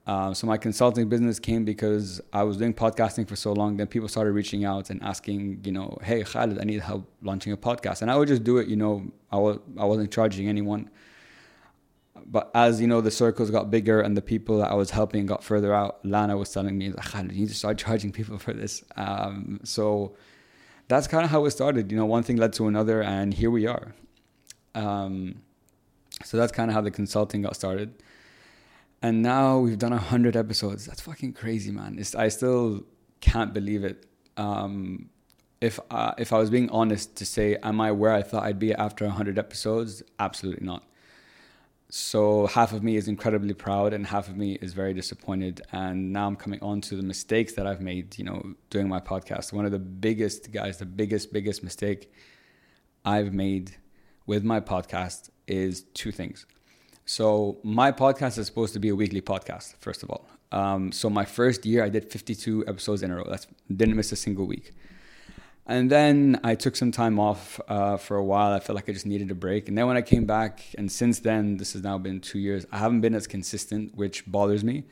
Um, 0.07 0.35
so 0.35 0.47
my 0.49 0.57
consulting 0.57 1.09
business 1.09 1.39
came 1.39 1.65
because 1.65 2.21
I 2.33 2.43
was 2.43 2.57
doing 2.57 2.75
podcasting 2.75 3.29
for 3.29 3.37
so 3.37 3.53
long. 3.53 3.77
Then 3.77 3.87
people 3.87 4.09
started 4.09 4.33
reaching 4.33 4.65
out 4.65 4.91
and 4.91 5.01
asking, 5.03 5.61
you 5.65 5.71
know, 5.71 5.97
hey 6.03 6.25
Khalid, 6.25 6.59
I 6.59 6.65
need 6.65 6.81
help 6.81 7.09
launching 7.23 7.53
a 7.53 7.57
podcast, 7.57 8.03
and 8.03 8.11
I 8.11 8.17
would 8.17 8.29
just 8.29 8.43
do 8.43 8.59
it. 8.59 8.67
You 8.67 8.77
know, 8.77 9.13
I 9.31 9.37
was 9.37 9.59
I 9.79 9.85
wasn't 9.85 10.11
charging 10.13 10.49
anyone. 10.49 10.91
But 12.27 12.51
as 12.55 12.81
you 12.81 12.87
know, 12.87 13.01
the 13.01 13.11
circles 13.11 13.51
got 13.51 13.71
bigger 13.71 14.01
and 14.01 14.17
the 14.17 14.23
people 14.23 14.59
that 14.59 14.71
I 14.71 14.75
was 14.75 14.91
helping 14.91 15.27
got 15.27 15.43
further 15.43 15.75
out. 15.75 16.05
Lana 16.05 16.37
was 16.37 16.51
telling 16.51 16.79
me, 16.79 16.93
Khalid, 16.93 17.33
you 17.33 17.41
need 17.41 17.49
to 17.49 17.55
start 17.55 17.79
charging 17.79 18.13
people 18.13 18.39
for 18.39 18.53
this. 18.53 18.85
Um, 18.97 19.61
so 19.65 20.17
that's 20.89 21.07
kind 21.07 21.25
of 21.25 21.31
how 21.31 21.45
it 21.47 21.51
started. 21.51 21.91
You 21.91 21.99
know, 21.99 22.07
one 22.07 22.23
thing 22.23 22.37
led 22.37 22.53
to 22.55 22.67
another, 22.67 23.03
and 23.03 23.33
here 23.35 23.51
we 23.51 23.67
are. 23.67 23.95
Um, 24.75 25.43
so 26.25 26.37
that's 26.37 26.53
kind 26.53 26.71
of 26.71 26.75
how 26.75 26.81
the 26.81 26.91
consulting 26.91 27.43
got 27.43 27.57
started 27.57 27.95
and 29.03 29.21
now 29.21 29.59
we've 29.59 29.79
done 29.79 29.91
100 29.91 30.37
episodes. 30.37 30.87
That's 30.87 31.01
fucking 31.01 31.33
crazy 31.33 31.73
man. 31.73 31.97
It's, 31.99 32.15
i 32.15 32.29
still 32.29 32.85
can't 33.21 33.53
believe 33.53 33.85
it. 33.85 34.07
Um, 34.37 35.11
if 35.61 35.79
uh, 35.91 36.13
if 36.19 36.33
i 36.33 36.39
was 36.39 36.51
being 36.51 36.69
honest 36.71 37.15
to 37.17 37.25
say 37.25 37.57
am 37.63 37.81
i 37.81 37.93
where 37.93 38.13
i 38.13 38.21
thought 38.21 38.43
i'd 38.45 38.59
be 38.59 38.73
after 38.75 39.05
100 39.05 39.39
episodes? 39.39 40.03
Absolutely 40.19 40.67
not. 40.67 40.85
So 41.89 42.47
half 42.47 42.73
of 42.73 42.83
me 42.83 42.97
is 42.97 43.07
incredibly 43.07 43.53
proud 43.53 43.93
and 43.93 44.07
half 44.07 44.29
of 44.29 44.37
me 44.37 44.55
is 44.63 44.73
very 44.73 44.95
disappointed. 44.95 45.61
And 45.73 46.13
now 46.13 46.27
i'm 46.27 46.37
coming 46.37 46.61
on 46.63 46.81
to 46.83 46.97
the 46.97 47.03
mistakes 47.03 47.53
that 47.55 47.67
i've 47.67 47.81
made 47.81 48.19
you 48.19 48.25
know 48.25 48.55
doing 48.71 48.89
my 48.89 49.01
podcast. 49.01 49.53
One 49.53 49.67
of 49.67 49.73
the 49.73 49.79
biggest 49.79 50.53
guys 50.53 50.79
the 50.79 50.87
biggest 50.87 51.33
biggest 51.33 51.63
mistake 51.63 52.13
i've 53.05 53.33
made 53.33 53.77
with 54.27 54.45
my 54.45 54.61
podcast 54.61 55.31
is 55.47 55.83
two 55.95 56.13
things 56.13 56.47
so 57.05 57.59
my 57.63 57.93
podcast 57.93 58.39
is 58.39 58.47
supposed 58.47 58.73
to 58.75 58.79
be 58.79 58.89
a 58.89 58.95
weekly 58.95 59.21
podcast, 59.21 59.77
first 59.79 60.03
of 60.03 60.11
all. 60.11 60.29
Um, 60.53 60.93
so 60.93 61.09
my 61.11 61.25
first 61.25 61.65
year, 61.65 61.83
I 61.83 61.89
did 61.89 62.11
52 62.11 62.65
episodes 62.69 63.03
in 63.03 63.11
a 63.11 63.17
row. 63.17 63.27
That's 63.29 63.47
didn't 63.75 63.97
miss 63.97 64.13
a 64.13 64.17
single 64.17 64.47
week. 64.47 64.73
And 65.67 65.91
then 65.91 66.41
I 66.43 66.55
took 66.57 66.75
some 66.75 66.91
time 66.91 67.21
off 67.21 67.61
uh, 67.69 67.97
for 67.97 68.17
a 68.17 68.25
while. 68.25 68.53
I 68.53 68.61
felt 68.61 68.75
like 68.75 68.89
I 68.89 68.93
just 68.93 69.07
needed 69.07 69.31
a 69.31 69.35
break. 69.35 69.69
And 69.69 69.79
then 69.79 69.87
when 69.87 69.97
I 69.97 70.03
came 70.03 70.27
back, 70.27 70.65
and 70.77 70.91
since 70.91 71.21
then, 71.21 71.57
this 71.57 71.73
has 71.73 71.83
now 71.83 71.99
been 71.99 72.21
two 72.21 72.41
years, 72.41 72.67
I 72.73 72.79
haven't 72.79 73.01
been 73.01 73.15
as 73.15 73.27
consistent, 73.27 73.95
which 73.95 74.31
bothers 74.31 74.65
me. 74.65 74.85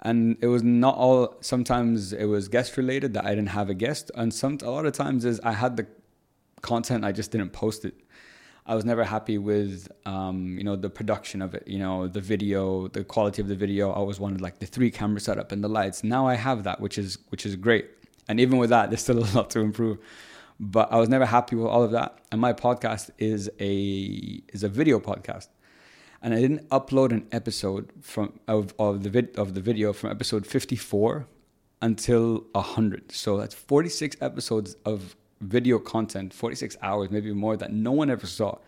And 0.00 0.36
it 0.40 0.46
was 0.48 0.62
not 0.62 0.96
all. 0.96 1.36
Sometimes 1.40 2.12
it 2.12 2.24
was 2.24 2.48
guest 2.48 2.76
related 2.76 3.14
that 3.14 3.24
I 3.24 3.30
didn't 3.30 3.50
have 3.50 3.70
a 3.70 3.74
guest, 3.74 4.10
and 4.14 4.34
some 4.34 4.58
a 4.62 4.70
lot 4.70 4.84
of 4.84 4.92
times 4.92 5.24
is 5.24 5.40
I 5.40 5.52
had 5.52 5.76
the 5.76 5.86
content, 6.60 7.04
I 7.04 7.12
just 7.12 7.30
didn't 7.30 7.50
post 7.50 7.84
it. 7.84 7.94
I 8.66 8.74
was 8.74 8.84
never 8.84 9.04
happy 9.04 9.36
with 9.36 9.88
um, 10.06 10.56
you 10.56 10.64
know 10.64 10.74
the 10.74 10.88
production 10.88 11.42
of 11.42 11.54
it, 11.54 11.68
you 11.68 11.78
know 11.78 12.08
the 12.08 12.20
video, 12.20 12.88
the 12.88 13.04
quality 13.04 13.42
of 13.42 13.48
the 13.48 13.54
video. 13.54 13.90
I 13.90 13.94
always 13.94 14.18
wanted 14.18 14.40
like 14.40 14.58
the 14.58 14.66
three 14.66 14.90
camera 14.90 15.20
setup 15.20 15.52
and 15.52 15.62
the 15.62 15.68
lights. 15.68 16.02
Now 16.02 16.26
I 16.26 16.34
have 16.34 16.64
that, 16.64 16.80
which 16.80 16.96
is 16.96 17.18
which 17.28 17.44
is 17.44 17.56
great. 17.56 17.90
And 18.26 18.40
even 18.40 18.56
with 18.58 18.70
that, 18.70 18.88
there's 18.88 19.02
still 19.02 19.18
a 19.18 19.28
lot 19.34 19.50
to 19.50 19.60
improve. 19.60 19.98
But 20.58 20.90
I 20.92 20.96
was 20.96 21.10
never 21.10 21.26
happy 21.26 21.56
with 21.56 21.66
all 21.66 21.82
of 21.82 21.90
that. 21.90 22.18
And 22.32 22.40
my 22.40 22.54
podcast 22.54 23.10
is 23.18 23.50
a 23.60 24.42
is 24.48 24.62
a 24.62 24.68
video 24.68 24.98
podcast, 24.98 25.48
and 26.22 26.32
I 26.32 26.40
didn't 26.40 26.66
upload 26.70 27.12
an 27.12 27.26
episode 27.32 27.92
from 28.00 28.40
of 28.48 28.72
of 28.78 29.02
the 29.02 29.10
vid, 29.10 29.38
of 29.38 29.52
the 29.52 29.60
video 29.60 29.92
from 29.92 30.10
episode 30.10 30.46
54 30.46 31.26
until 31.82 32.46
100. 32.52 33.12
So 33.12 33.36
that's 33.36 33.54
46 33.54 34.16
episodes 34.22 34.76
of 34.86 35.16
video 35.44 35.78
content, 35.78 36.32
46 36.32 36.76
hours, 36.82 37.10
maybe 37.10 37.32
more, 37.32 37.56
that 37.56 37.72
no 37.72 37.92
one 37.92 38.10
ever 38.10 38.26
saw. 38.26 38.58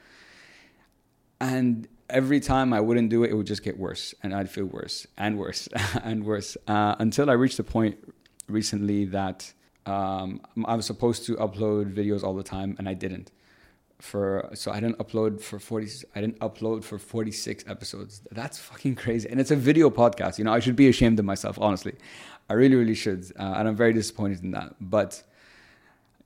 And 1.40 1.88
every 2.08 2.40
time 2.40 2.72
I 2.72 2.80
wouldn't 2.80 3.10
do 3.10 3.24
it, 3.24 3.30
it 3.30 3.34
would 3.34 3.46
just 3.46 3.62
get 3.62 3.78
worse. 3.78 4.14
And 4.22 4.34
I'd 4.34 4.50
feel 4.50 4.66
worse 4.66 5.06
and 5.16 5.38
worse 5.38 5.68
and 6.04 6.24
worse 6.24 6.56
uh, 6.66 6.96
until 6.98 7.30
I 7.30 7.34
reached 7.34 7.56
the 7.56 7.64
point 7.64 7.96
recently 8.48 9.06
that 9.06 9.52
um, 9.86 10.40
I 10.64 10.74
was 10.74 10.86
supposed 10.86 11.26
to 11.26 11.36
upload 11.36 11.94
videos 11.94 12.22
all 12.22 12.34
the 12.34 12.42
time 12.42 12.76
and 12.78 12.88
I 12.88 12.94
didn't. 12.94 13.32
For 13.98 14.50
so 14.52 14.72
I 14.72 14.78
didn't 14.80 14.98
upload 14.98 15.40
for 15.40 15.58
40 15.58 16.06
I 16.14 16.20
didn't 16.20 16.38
upload 16.40 16.84
for 16.84 16.98
46 16.98 17.64
episodes. 17.66 18.20
That's 18.30 18.58
fucking 18.58 18.96
crazy. 18.96 19.26
And 19.30 19.40
it's 19.40 19.50
a 19.50 19.56
video 19.56 19.88
podcast. 19.88 20.36
You 20.36 20.44
know, 20.44 20.52
I 20.52 20.60
should 20.60 20.76
be 20.76 20.88
ashamed 20.88 21.18
of 21.18 21.24
myself, 21.24 21.58
honestly. 21.58 21.94
I 22.50 22.54
really 22.54 22.76
really 22.76 22.94
should. 22.94 23.24
Uh, 23.38 23.54
and 23.56 23.68
I'm 23.68 23.76
very 23.76 23.94
disappointed 23.94 24.42
in 24.42 24.50
that. 24.50 24.74
But 24.80 25.22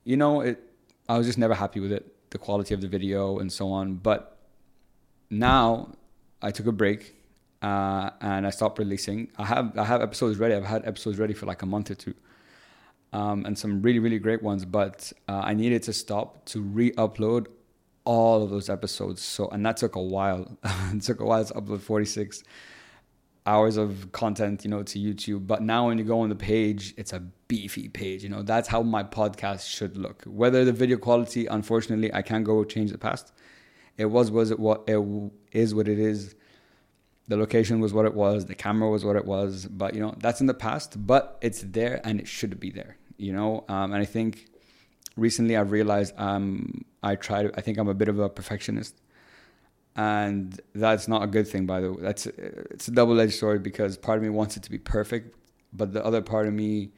you 0.03 0.17
know, 0.17 0.41
it, 0.41 0.61
I 1.07 1.17
was 1.17 1.27
just 1.27 1.37
never 1.37 1.53
happy 1.53 1.79
with 1.79 1.91
it, 1.91 2.13
the 2.29 2.37
quality 2.37 2.73
of 2.73 2.81
the 2.81 2.87
video 2.87 3.39
and 3.39 3.51
so 3.51 3.71
on. 3.71 3.95
But 3.95 4.37
now 5.29 5.93
I 6.41 6.51
took 6.51 6.67
a 6.67 6.71
break 6.71 7.15
uh, 7.61 8.09
and 8.21 8.45
I 8.47 8.49
stopped 8.49 8.79
releasing. 8.79 9.29
I 9.37 9.45
have 9.45 9.77
I 9.77 9.83
have 9.83 10.01
episodes 10.01 10.37
ready. 10.37 10.55
I've 10.55 10.65
had 10.65 10.85
episodes 10.85 11.19
ready 11.19 11.33
for 11.33 11.45
like 11.45 11.61
a 11.61 11.65
month 11.65 11.91
or 11.91 11.95
two, 11.95 12.15
um, 13.13 13.45
and 13.45 13.57
some 13.57 13.81
really 13.81 13.99
really 13.99 14.19
great 14.19 14.41
ones. 14.41 14.65
But 14.65 15.13
uh, 15.27 15.41
I 15.43 15.53
needed 15.53 15.83
to 15.83 15.93
stop 15.93 16.45
to 16.45 16.61
re-upload 16.61 17.47
all 18.03 18.43
of 18.43 18.49
those 18.49 18.69
episodes. 18.69 19.21
So 19.21 19.47
and 19.49 19.65
that 19.65 19.77
took 19.77 19.95
a 19.95 20.01
while. 20.01 20.57
it 20.93 21.03
took 21.03 21.19
a 21.19 21.25
while 21.25 21.45
to 21.45 21.53
upload 21.53 21.81
forty 21.81 22.05
six 22.05 22.43
hours 23.45 23.77
of 23.77 24.11
content, 24.11 24.63
you 24.63 24.69
know, 24.69 24.83
to 24.83 24.99
YouTube. 24.99 25.47
But 25.47 25.61
now 25.61 25.87
when 25.87 25.97
you 25.97 26.03
go 26.03 26.19
on 26.21 26.29
the 26.29 26.35
page, 26.35 26.93
it's 26.97 27.13
a 27.13 27.19
beefy 27.19 27.89
page. 27.89 28.23
You 28.23 28.29
know, 28.29 28.43
that's 28.43 28.67
how 28.67 28.81
my 28.83 29.03
podcast 29.03 29.67
should 29.67 29.97
look. 29.97 30.23
Whether 30.25 30.63
the 30.63 30.71
video 30.71 30.97
quality, 30.97 31.47
unfortunately, 31.47 32.13
I 32.13 32.21
can't 32.21 32.43
go 32.45 32.63
change 32.63 32.91
the 32.91 32.97
past. 32.97 33.33
It 33.97 34.05
was 34.05 34.31
was 34.31 34.51
it 34.51 34.59
what 34.59 34.83
it 34.87 34.99
is 35.51 35.75
what 35.75 35.87
it 35.87 35.99
is. 35.99 36.35
The 37.27 37.37
location 37.37 37.79
was 37.79 37.93
what 37.93 38.05
it 38.05 38.13
was. 38.13 38.45
The 38.45 38.55
camera 38.55 38.89
was 38.89 39.05
what 39.05 39.15
it 39.15 39.25
was. 39.25 39.65
But 39.67 39.93
you 39.93 40.01
know, 40.01 40.15
that's 40.17 40.41
in 40.41 40.47
the 40.47 40.53
past. 40.53 41.05
But 41.05 41.37
it's 41.41 41.61
there 41.61 42.01
and 42.03 42.19
it 42.19 42.27
should 42.27 42.59
be 42.59 42.71
there. 42.71 42.97
You 43.17 43.33
know, 43.33 43.65
um, 43.69 43.93
and 43.93 44.01
I 44.01 44.05
think 44.05 44.47
recently 45.15 45.55
I've 45.55 45.71
realized 45.71 46.13
um, 46.17 46.85
I 47.03 47.15
try 47.15 47.43
to. 47.43 47.51
I 47.55 47.61
think 47.61 47.77
I'm 47.77 47.87
a 47.87 47.93
bit 47.93 48.07
of 48.07 48.19
a 48.19 48.29
perfectionist 48.29 49.01
and 49.95 50.59
that's 50.73 51.07
not 51.07 51.23
a 51.23 51.27
good 51.27 51.47
thing 51.47 51.65
by 51.65 51.81
the 51.81 51.91
way. 51.93 52.01
That's 52.01 52.25
it's 52.25 52.87
a 52.87 52.91
double-edged 52.91 53.33
sword 53.33 53.63
because 53.63 53.97
part 53.97 54.17
of 54.17 54.23
me 54.23 54.29
wants 54.29 54.57
it 54.57 54.63
to 54.63 54.71
be 54.71 54.77
perfect 54.77 55.35
but 55.73 55.93
the 55.93 56.03
other 56.05 56.21
part 56.21 56.47
of 56.47 56.53
me 56.53 56.91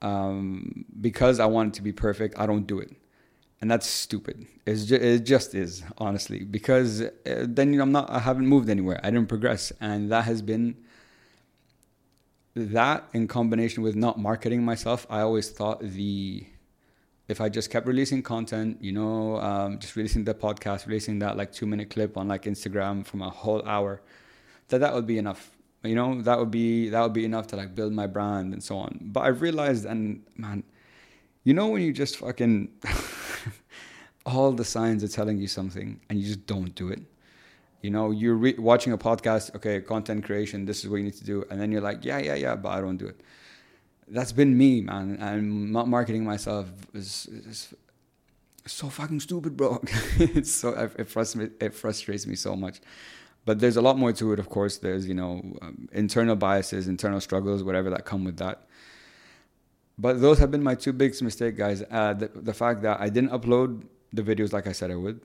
um, 0.00 0.84
because 1.00 1.38
i 1.38 1.46
want 1.46 1.68
it 1.68 1.74
to 1.74 1.82
be 1.82 1.92
perfect 1.92 2.38
i 2.38 2.46
don't 2.46 2.66
do 2.66 2.78
it. 2.78 2.90
And 3.60 3.70
that's 3.70 3.86
stupid. 3.86 4.44
It's 4.66 4.86
just, 4.86 5.02
it 5.02 5.20
just 5.20 5.54
is 5.54 5.84
honestly. 5.96 6.42
Because 6.42 7.00
uh, 7.00 7.10
then 7.48 7.72
you 7.72 7.78
know, 7.78 7.84
i'm 7.84 7.92
not 7.92 8.10
i 8.10 8.18
haven't 8.18 8.48
moved 8.48 8.68
anywhere. 8.68 8.98
I 9.04 9.10
didn't 9.10 9.28
progress. 9.28 9.72
And 9.80 10.10
that 10.10 10.24
has 10.24 10.42
been 10.42 10.76
that 12.54 13.08
in 13.12 13.28
combination 13.28 13.82
with 13.82 13.96
not 13.96 14.18
marketing 14.18 14.62
myself 14.62 15.06
i 15.08 15.20
always 15.20 15.50
thought 15.50 15.80
the 15.80 16.46
if 17.32 17.40
I 17.40 17.48
just 17.48 17.70
kept 17.70 17.86
releasing 17.86 18.22
content, 18.22 18.76
you 18.80 18.92
know, 18.92 19.40
um, 19.40 19.78
just 19.78 19.96
releasing 19.96 20.22
the 20.22 20.34
podcast, 20.34 20.86
releasing 20.86 21.18
that 21.20 21.36
like 21.36 21.50
two 21.50 21.66
minute 21.66 21.88
clip 21.90 22.16
on 22.16 22.28
like 22.28 22.42
Instagram 22.44 23.04
from 23.04 23.22
a 23.22 23.30
whole 23.30 23.66
hour, 23.66 24.02
that 24.68 24.78
that 24.78 24.94
would 24.94 25.06
be 25.06 25.18
enough. 25.18 25.50
You 25.82 25.96
know, 25.96 26.22
that 26.22 26.38
would 26.38 26.52
be 26.52 26.90
that 26.90 27.00
would 27.00 27.14
be 27.14 27.24
enough 27.24 27.46
to 27.48 27.56
like 27.56 27.74
build 27.74 27.92
my 27.92 28.06
brand 28.06 28.52
and 28.52 28.62
so 28.62 28.76
on. 28.76 28.98
But 29.00 29.20
I 29.20 29.28
realized, 29.28 29.84
and 29.86 30.22
man, 30.36 30.62
you 31.42 31.54
know, 31.54 31.68
when 31.68 31.82
you 31.82 31.92
just 31.92 32.18
fucking 32.18 32.68
all 34.26 34.52
the 34.52 34.64
signs 34.64 35.02
are 35.02 35.08
telling 35.08 35.38
you 35.38 35.48
something 35.48 35.98
and 36.08 36.20
you 36.20 36.26
just 36.26 36.46
don't 36.46 36.74
do 36.74 36.88
it. 36.90 37.02
You 37.80 37.90
know, 37.90 38.12
you're 38.12 38.36
re- 38.36 38.58
watching 38.58 38.92
a 38.92 38.98
podcast, 38.98 39.56
okay, 39.56 39.80
content 39.80 40.24
creation, 40.24 40.66
this 40.66 40.84
is 40.84 40.88
what 40.88 40.98
you 40.98 41.04
need 41.04 41.16
to 41.16 41.24
do, 41.24 41.44
and 41.50 41.60
then 41.60 41.72
you're 41.72 41.80
like, 41.80 42.04
yeah, 42.04 42.18
yeah, 42.18 42.36
yeah, 42.36 42.54
but 42.54 42.68
I 42.68 42.80
don't 42.80 42.96
do 42.96 43.06
it 43.06 43.20
that's 44.08 44.32
been 44.32 44.56
me, 44.56 44.80
man. 44.80 45.16
And 45.20 45.72
marketing 45.72 46.24
myself 46.24 46.70
is, 46.94 47.26
is 47.30 47.74
so 48.66 48.88
fucking 48.88 49.20
stupid, 49.20 49.56
bro. 49.56 49.80
it's 50.18 50.52
so 50.52 50.70
it 50.98 51.08
frustrates 51.08 51.54
it 51.60 51.74
frustrates 51.74 52.26
me 52.26 52.34
so 52.34 52.56
much. 52.56 52.80
But 53.44 53.58
there's 53.58 53.76
a 53.76 53.82
lot 53.82 53.98
more 53.98 54.12
to 54.12 54.32
it, 54.32 54.38
of 54.38 54.48
course. 54.48 54.78
There's 54.78 55.06
you 55.06 55.14
know 55.14 55.42
um, 55.62 55.88
internal 55.92 56.36
biases, 56.36 56.88
internal 56.88 57.20
struggles, 57.20 57.62
whatever 57.62 57.90
that 57.90 58.04
come 58.04 58.24
with 58.24 58.36
that. 58.38 58.66
But 59.98 60.20
those 60.20 60.38
have 60.38 60.50
been 60.50 60.62
my 60.62 60.74
two 60.74 60.92
biggest 60.92 61.22
mistakes, 61.22 61.56
guys. 61.58 61.82
Uh, 61.90 62.14
the, 62.14 62.28
the 62.28 62.54
fact 62.54 62.82
that 62.82 63.00
I 63.00 63.08
didn't 63.08 63.30
upload 63.30 63.84
the 64.12 64.22
videos 64.22 64.52
like 64.52 64.66
I 64.66 64.72
said 64.72 64.90
I 64.90 64.96
would, 64.96 65.20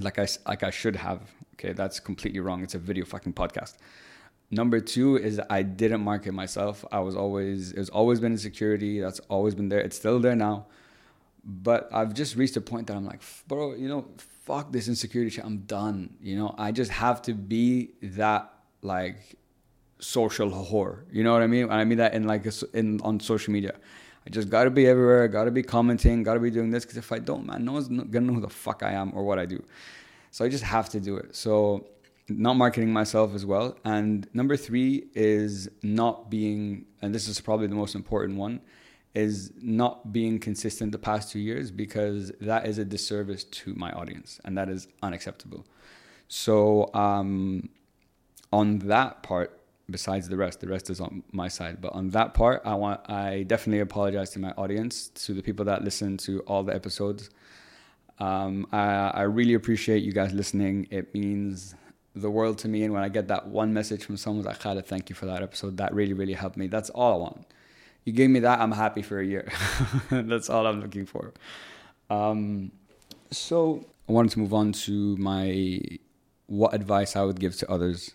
like 0.00 0.18
I 0.18 0.26
like 0.46 0.62
I 0.62 0.70
should 0.70 0.96
have. 0.96 1.22
Okay, 1.54 1.72
that's 1.72 2.00
completely 2.00 2.40
wrong. 2.40 2.62
It's 2.62 2.74
a 2.74 2.78
video 2.78 3.04
fucking 3.04 3.32
podcast. 3.32 3.74
Number 4.50 4.78
two 4.80 5.16
is 5.16 5.40
I 5.50 5.62
didn't 5.62 6.02
market 6.02 6.32
myself. 6.32 6.84
I 6.92 7.00
was 7.00 7.16
always 7.16 7.72
it's 7.72 7.90
always 7.90 8.20
been 8.20 8.32
insecurity. 8.32 9.00
That's 9.00 9.18
always 9.28 9.54
been 9.54 9.68
there. 9.68 9.80
It's 9.80 9.96
still 9.96 10.20
there 10.20 10.36
now. 10.36 10.66
But 11.44 11.88
I've 11.92 12.14
just 12.14 12.36
reached 12.36 12.56
a 12.56 12.60
point 12.60 12.88
that 12.88 12.96
I'm 12.96 13.06
like, 13.06 13.20
bro, 13.46 13.74
you 13.74 13.88
know, 13.88 14.06
fuck 14.18 14.72
this 14.72 14.88
insecurity 14.88 15.30
shit. 15.30 15.44
I'm 15.44 15.58
done. 15.58 16.14
You 16.20 16.36
know, 16.36 16.54
I 16.58 16.72
just 16.72 16.90
have 16.92 17.22
to 17.22 17.34
be 17.34 17.90
that 18.02 18.52
like 18.82 19.36
social 19.98 20.50
whore. 20.50 21.04
You 21.10 21.24
know 21.24 21.32
what 21.32 21.42
I 21.42 21.46
mean? 21.48 21.64
And 21.64 21.74
I 21.74 21.84
mean 21.84 21.98
that 21.98 22.14
in 22.14 22.24
like 22.24 22.46
a, 22.46 22.52
in 22.72 23.00
on 23.02 23.18
social 23.18 23.52
media. 23.52 23.74
I 24.26 24.30
just 24.30 24.48
gotta 24.48 24.70
be 24.70 24.86
everywhere. 24.86 25.26
Gotta 25.28 25.50
be 25.50 25.62
commenting. 25.62 26.22
Gotta 26.22 26.40
be 26.40 26.50
doing 26.50 26.70
this. 26.70 26.84
Because 26.84 26.98
if 26.98 27.10
I 27.10 27.18
don't, 27.18 27.46
man, 27.46 27.64
no 27.64 27.72
one's 27.72 27.88
gonna 27.88 28.26
know 28.26 28.34
who 28.34 28.40
the 28.40 28.48
fuck 28.48 28.82
I 28.82 28.92
am 28.92 29.12
or 29.14 29.24
what 29.24 29.38
I 29.38 29.46
do. 29.46 29.62
So 30.30 30.44
I 30.44 30.48
just 30.48 30.64
have 30.64 30.88
to 30.90 31.00
do 31.00 31.16
it. 31.16 31.34
So 31.34 31.86
not 32.28 32.54
marketing 32.54 32.92
myself 32.92 33.34
as 33.34 33.46
well. 33.46 33.76
And 33.84 34.28
number 34.34 34.56
three 34.56 35.06
is 35.14 35.68
not 35.82 36.30
being, 36.30 36.86
and 37.02 37.14
this 37.14 37.28
is 37.28 37.40
probably 37.40 37.66
the 37.66 37.74
most 37.74 37.94
important 37.94 38.38
one, 38.38 38.60
is 39.14 39.52
not 39.60 40.12
being 40.12 40.38
consistent 40.38 40.92
the 40.92 40.98
past 40.98 41.32
two 41.32 41.38
years 41.38 41.70
because 41.70 42.32
that 42.40 42.66
is 42.66 42.78
a 42.78 42.84
disservice 42.84 43.44
to 43.44 43.74
my 43.74 43.90
audience 43.92 44.40
and 44.44 44.58
that 44.58 44.68
is 44.68 44.88
unacceptable. 45.02 45.64
So, 46.28 46.92
um, 46.92 47.70
on 48.52 48.78
that 48.80 49.22
part, 49.22 49.60
besides 49.90 50.28
the 50.28 50.36
rest, 50.36 50.60
the 50.60 50.68
rest 50.68 50.90
is 50.90 51.00
on 51.00 51.22
my 51.32 51.48
side. 51.48 51.80
But 51.80 51.92
on 51.92 52.10
that 52.10 52.34
part, 52.34 52.62
I 52.64 52.74
want, 52.74 53.08
I 53.08 53.44
definitely 53.44 53.80
apologize 53.80 54.30
to 54.30 54.38
my 54.38 54.50
audience, 54.52 55.08
to 55.26 55.32
the 55.32 55.42
people 55.42 55.64
that 55.66 55.84
listen 55.84 56.16
to 56.18 56.40
all 56.40 56.62
the 56.62 56.74
episodes. 56.74 57.30
Um, 58.18 58.66
I, 58.72 59.10
I 59.14 59.22
really 59.22 59.54
appreciate 59.54 60.02
you 60.02 60.12
guys 60.12 60.32
listening. 60.32 60.88
It 60.90 61.14
means 61.14 61.74
the 62.16 62.30
world 62.30 62.58
to 62.58 62.68
me. 62.68 62.82
And 62.82 62.92
when 62.92 63.02
I 63.02 63.08
get 63.08 63.28
that 63.28 63.46
one 63.46 63.72
message 63.72 64.04
from 64.04 64.16
someone 64.16 64.44
like 64.44 64.60
Khaled, 64.60 64.86
thank 64.86 65.08
you 65.10 65.14
for 65.14 65.26
that 65.26 65.42
episode. 65.42 65.76
That 65.76 65.94
really, 65.94 66.14
really 66.14 66.32
helped 66.32 66.56
me. 66.56 66.66
That's 66.66 66.90
all 66.90 67.14
I 67.14 67.16
want. 67.16 67.46
You 68.04 68.12
gave 68.12 68.30
me 68.30 68.40
that, 68.40 68.60
I'm 68.60 68.72
happy 68.72 69.02
for 69.02 69.20
a 69.20 69.26
year. 69.26 69.50
That's 70.10 70.48
all 70.48 70.66
I'm 70.66 70.80
looking 70.80 71.06
for. 71.06 71.32
Um, 72.08 72.70
so 73.30 73.84
I 74.08 74.12
wanted 74.12 74.32
to 74.32 74.38
move 74.38 74.54
on 74.54 74.72
to 74.72 75.16
my 75.16 75.80
what 76.46 76.72
advice 76.72 77.16
I 77.16 77.22
would 77.22 77.40
give 77.40 77.56
to 77.56 77.70
others 77.70 78.12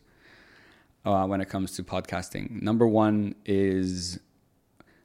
uh, 1.03 1.25
when 1.25 1.41
it 1.41 1.49
comes 1.49 1.73
to 1.73 1.83
podcasting. 1.83 2.61
Number 2.61 2.87
one 2.87 3.35
is 3.45 4.19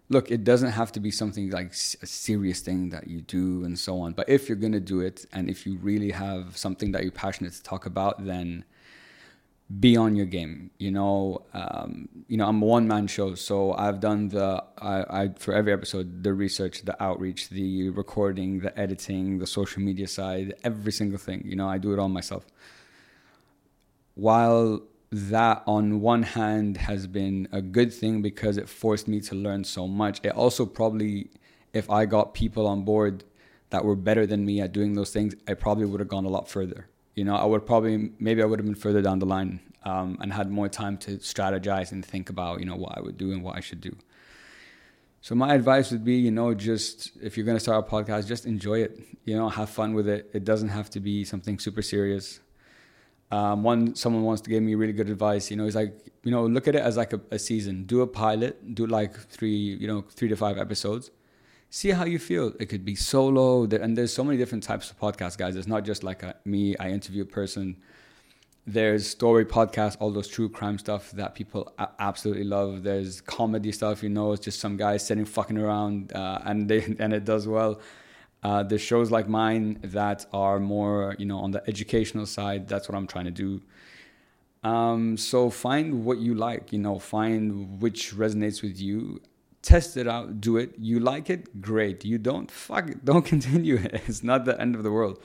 look, 0.09 0.31
it 0.31 0.45
doesn't 0.45 0.71
have 0.71 0.93
to 0.93 1.00
be 1.00 1.11
something 1.11 1.50
like 1.50 1.73
a 1.73 2.07
serious 2.07 2.61
thing 2.61 2.91
that 2.91 3.09
you 3.09 3.23
do 3.23 3.65
and 3.65 3.79
so 3.79 4.00
on. 4.00 4.12
But 4.12 4.29
if 4.29 4.49
you're 4.49 4.57
going 4.57 4.73
to 4.73 4.81
do 4.81 5.00
it 5.00 5.26
and 5.33 5.50
if 5.50 5.67
you 5.67 5.79
really 5.79 6.12
have 6.12 6.57
something 6.57 6.93
that 6.93 7.03
you're 7.03 7.11
passionate 7.11 7.55
to 7.55 7.62
talk 7.62 7.87
about, 7.87 8.25
then 8.25 8.65
be 9.80 9.96
on 9.96 10.14
your 10.14 10.26
game. 10.26 10.70
You 10.78 10.92
know, 10.92 11.44
um, 11.52 12.08
you 12.28 12.37
know, 12.37 12.46
I'm 12.46 12.62
a 12.62 12.66
one 12.66 12.87
man 12.87 13.06
show, 13.06 13.35
so 13.35 13.73
I've 13.73 14.00
done 14.00 14.28
the 14.28 14.62
I, 14.78 15.23
I 15.23 15.28
for 15.38 15.54
every 15.54 15.73
episode 15.73 16.23
the 16.23 16.32
research, 16.32 16.82
the 16.82 17.00
outreach, 17.02 17.49
the 17.49 17.90
recording, 17.90 18.61
the 18.61 18.78
editing, 18.78 19.38
the 19.38 19.46
social 19.46 19.82
media 19.82 20.06
side, 20.06 20.54
every 20.62 20.92
single 20.92 21.18
thing. 21.18 21.42
You 21.44 21.56
know, 21.56 21.68
I 21.68 21.78
do 21.78 21.92
it 21.92 21.99
all 21.99 22.08
myself. 22.08 22.46
While 24.14 24.82
that 25.12 25.62
on 25.66 26.00
one 26.00 26.23
hand 26.23 26.76
has 26.76 27.06
been 27.06 27.49
a 27.52 27.62
good 27.62 27.92
thing 27.92 28.23
because 28.23 28.56
it 28.56 28.68
forced 28.68 29.08
me 29.08 29.20
to 29.20 29.35
learn 29.35 29.64
so 29.64 29.87
much. 29.87 30.20
It 30.25 30.30
also 30.30 30.66
probably, 30.66 31.30
if 31.73 31.88
I 31.90 32.06
got 32.06 32.35
people 32.35 32.66
on 32.66 32.82
board 32.85 33.25
that 33.70 33.85
were 33.85 33.96
better 33.96 34.26
than 34.26 34.44
me 34.44 34.61
at 34.61 34.73
doing 34.73 34.94
those 34.94 35.12
things, 35.12 35.35
I 35.46 35.54
probably 35.54 35.87
would 35.87 36.00
have 36.00 36.08
gone 36.08 36.25
a 36.25 36.28
lot 36.28 36.49
further. 36.49 36.88
You 37.16 37.25
know, 37.25 37.35
I 37.35 37.44
would 37.44 37.66
probably, 37.66 38.12
maybe 38.20 38.42
I 38.42 38.44
would 38.44 38.61
have 38.61 38.66
been 38.66 38.76
further 38.76 39.02
down 39.02 39.18
the 39.18 39.26
line 39.26 39.61
um, 39.85 40.18
and 40.20 40.32
had 40.32 40.50
more 40.50 40.68
time 40.68 40.96
to 40.99 41.16
strategize 41.16 41.90
and 41.90 42.04
think 42.04 42.30
about, 42.30 42.61
you 42.61 42.66
know, 42.66 42.76
what 42.76 42.96
I 42.96 43.00
would 43.00 43.16
do 43.16 43.32
and 43.32 43.42
what 43.42 43.56
I 43.56 43.61
should 43.61 43.80
do. 43.80 43.96
So 45.23 45.35
my 45.35 45.54
advice 45.54 45.90
would 45.90 46.04
be, 46.04 46.14
you 46.14 46.30
know, 46.30 46.54
just 46.54 47.11
if 47.20 47.37
you're 47.37 47.46
going 47.46 47.56
to 47.56 47.61
start 47.61 47.85
a 47.85 47.90
podcast, 47.90 48.28
just 48.28 48.46
enjoy 48.46 48.82
it. 48.82 49.00
You 49.25 49.37
know, 49.37 49.49
have 49.49 49.70
fun 49.70 49.94
with 49.94 50.08
it. 50.08 50.30
It 50.32 50.44
doesn't 50.44 50.68
have 50.68 50.88
to 50.90 51.00
be 51.00 51.25
something 51.25 51.58
super 51.58 51.82
serious. 51.82 52.38
Um, 53.32 53.64
one 53.64 53.96
someone 53.96 54.23
wants 54.23 54.42
to 54.42 54.50
give 54.50 54.62
me 54.62 54.76
really 54.76 54.93
good 54.93 55.10
advice. 55.10 55.50
You 55.50 55.56
know, 55.56 55.64
he's 55.64 55.75
like, 55.75 55.97
you 56.23 56.30
know, 56.30 56.47
look 56.47 56.69
at 56.69 56.76
it 56.76 56.82
as 56.82 56.97
like 56.97 57.12
a, 57.12 57.21
a, 57.32 57.41
season. 57.41 57.84
Do 57.86 58.02
a 58.02 58.06
pilot. 58.06 58.75
Do 58.75 58.86
like 58.86 59.17
three, 59.17 59.56
you 59.56 59.88
know, 59.88 60.04
three 60.10 60.28
to 60.28 60.36
five 60.36 60.58
episodes. 60.58 61.10
See 61.71 61.91
how 61.91 62.05
you 62.05 62.19
feel. 62.19 62.52
It 62.61 62.67
could 62.67 62.85
be 62.85 62.95
solo, 62.95 63.65
and 63.65 63.99
there's 63.99 64.13
so 64.13 64.25
many 64.25 64.39
different 64.39 64.65
types 64.65 64.91
of 64.91 64.99
podcasts, 64.99 65.37
guys. 65.37 65.57
It's 65.57 65.67
not 65.67 65.85
just 65.85 66.02
like 66.05 66.23
a, 66.23 66.37
me. 66.45 66.76
I 66.79 66.91
interview 66.91 67.23
a 67.23 67.26
person. 67.26 67.76
There's 68.67 69.09
story 69.09 69.45
podcasts, 69.45 69.97
all 70.00 70.11
those 70.11 70.29
true 70.29 70.49
crime 70.49 70.79
stuff 70.79 71.11
that 71.13 71.35
people 71.35 71.73
absolutely 71.99 72.45
love. 72.45 72.83
There's 72.83 73.21
comedy 73.21 73.73
stuff. 73.73 74.02
You 74.02 74.09
know, 74.09 74.33
it's 74.33 74.45
just 74.45 74.61
some 74.61 74.76
guys 74.76 75.07
sitting 75.07 75.25
fucking 75.25 75.59
around, 75.59 76.13
uh, 76.13 76.41
and 76.45 76.69
they 76.69 76.85
and 76.99 77.13
it 77.13 77.25
does 77.25 77.47
well. 77.47 77.81
Uh, 78.43 78.63
there's 78.63 78.81
shows 78.81 79.11
like 79.11 79.29
mine 79.29 79.79
that 79.83 80.25
are 80.33 80.61
more, 80.61 81.17
you 81.19 81.26
know, 81.26 81.39
on 81.39 81.50
the 81.50 81.63
educational 81.69 82.26
side. 82.26 82.69
That's 82.69 82.89
what 82.89 82.97
I'm 82.97 83.07
trying 83.07 83.25
to 83.25 83.31
do. 83.33 83.61
Um, 84.63 85.17
so 85.17 85.50
find 85.50 86.05
what 86.05 86.19
you 86.19 86.35
like, 86.35 86.73
you 86.73 86.79
know, 86.79 86.99
find 86.99 87.81
which 87.81 88.15
resonates 88.15 88.63
with 88.63 88.81
you. 88.81 89.21
Test 89.67 89.97
it 89.97 90.07
out, 90.07 90.41
do 90.41 90.57
it. 90.57 90.75
You 90.79 91.00
like 91.00 91.29
it, 91.29 91.61
great. 91.61 92.05
You 92.05 92.19
don't, 92.19 92.50
fuck 92.50 92.91
don't 93.05 93.25
continue 93.25 93.76
it. 93.76 94.02
It's 94.07 94.23
not 94.23 94.45
the 94.45 94.61
end 94.61 94.75
of 94.76 94.83
the 94.83 94.93
world. 94.93 95.21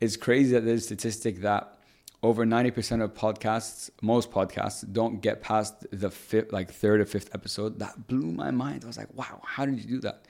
It's 0.00 0.16
crazy 0.16 0.52
that 0.54 0.64
there's 0.64 0.82
a 0.82 0.86
statistic 0.86 1.40
that 1.42 1.78
over 2.22 2.44
90% 2.44 3.02
of 3.04 3.14
podcasts, 3.14 3.90
most 4.02 4.30
podcasts, 4.30 4.80
don't 4.90 5.20
get 5.20 5.42
past 5.42 5.86
the 5.92 6.10
fifth, 6.10 6.52
like 6.52 6.72
third 6.72 7.00
or 7.00 7.06
fifth 7.06 7.30
episode. 7.34 7.78
That 7.78 8.08
blew 8.08 8.32
my 8.32 8.50
mind. 8.50 8.84
I 8.84 8.86
was 8.88 8.98
like, 8.98 9.12
wow, 9.14 9.40
how 9.44 9.64
did 9.66 9.78
you 9.78 9.88
do 9.96 10.00
that? 10.00 10.24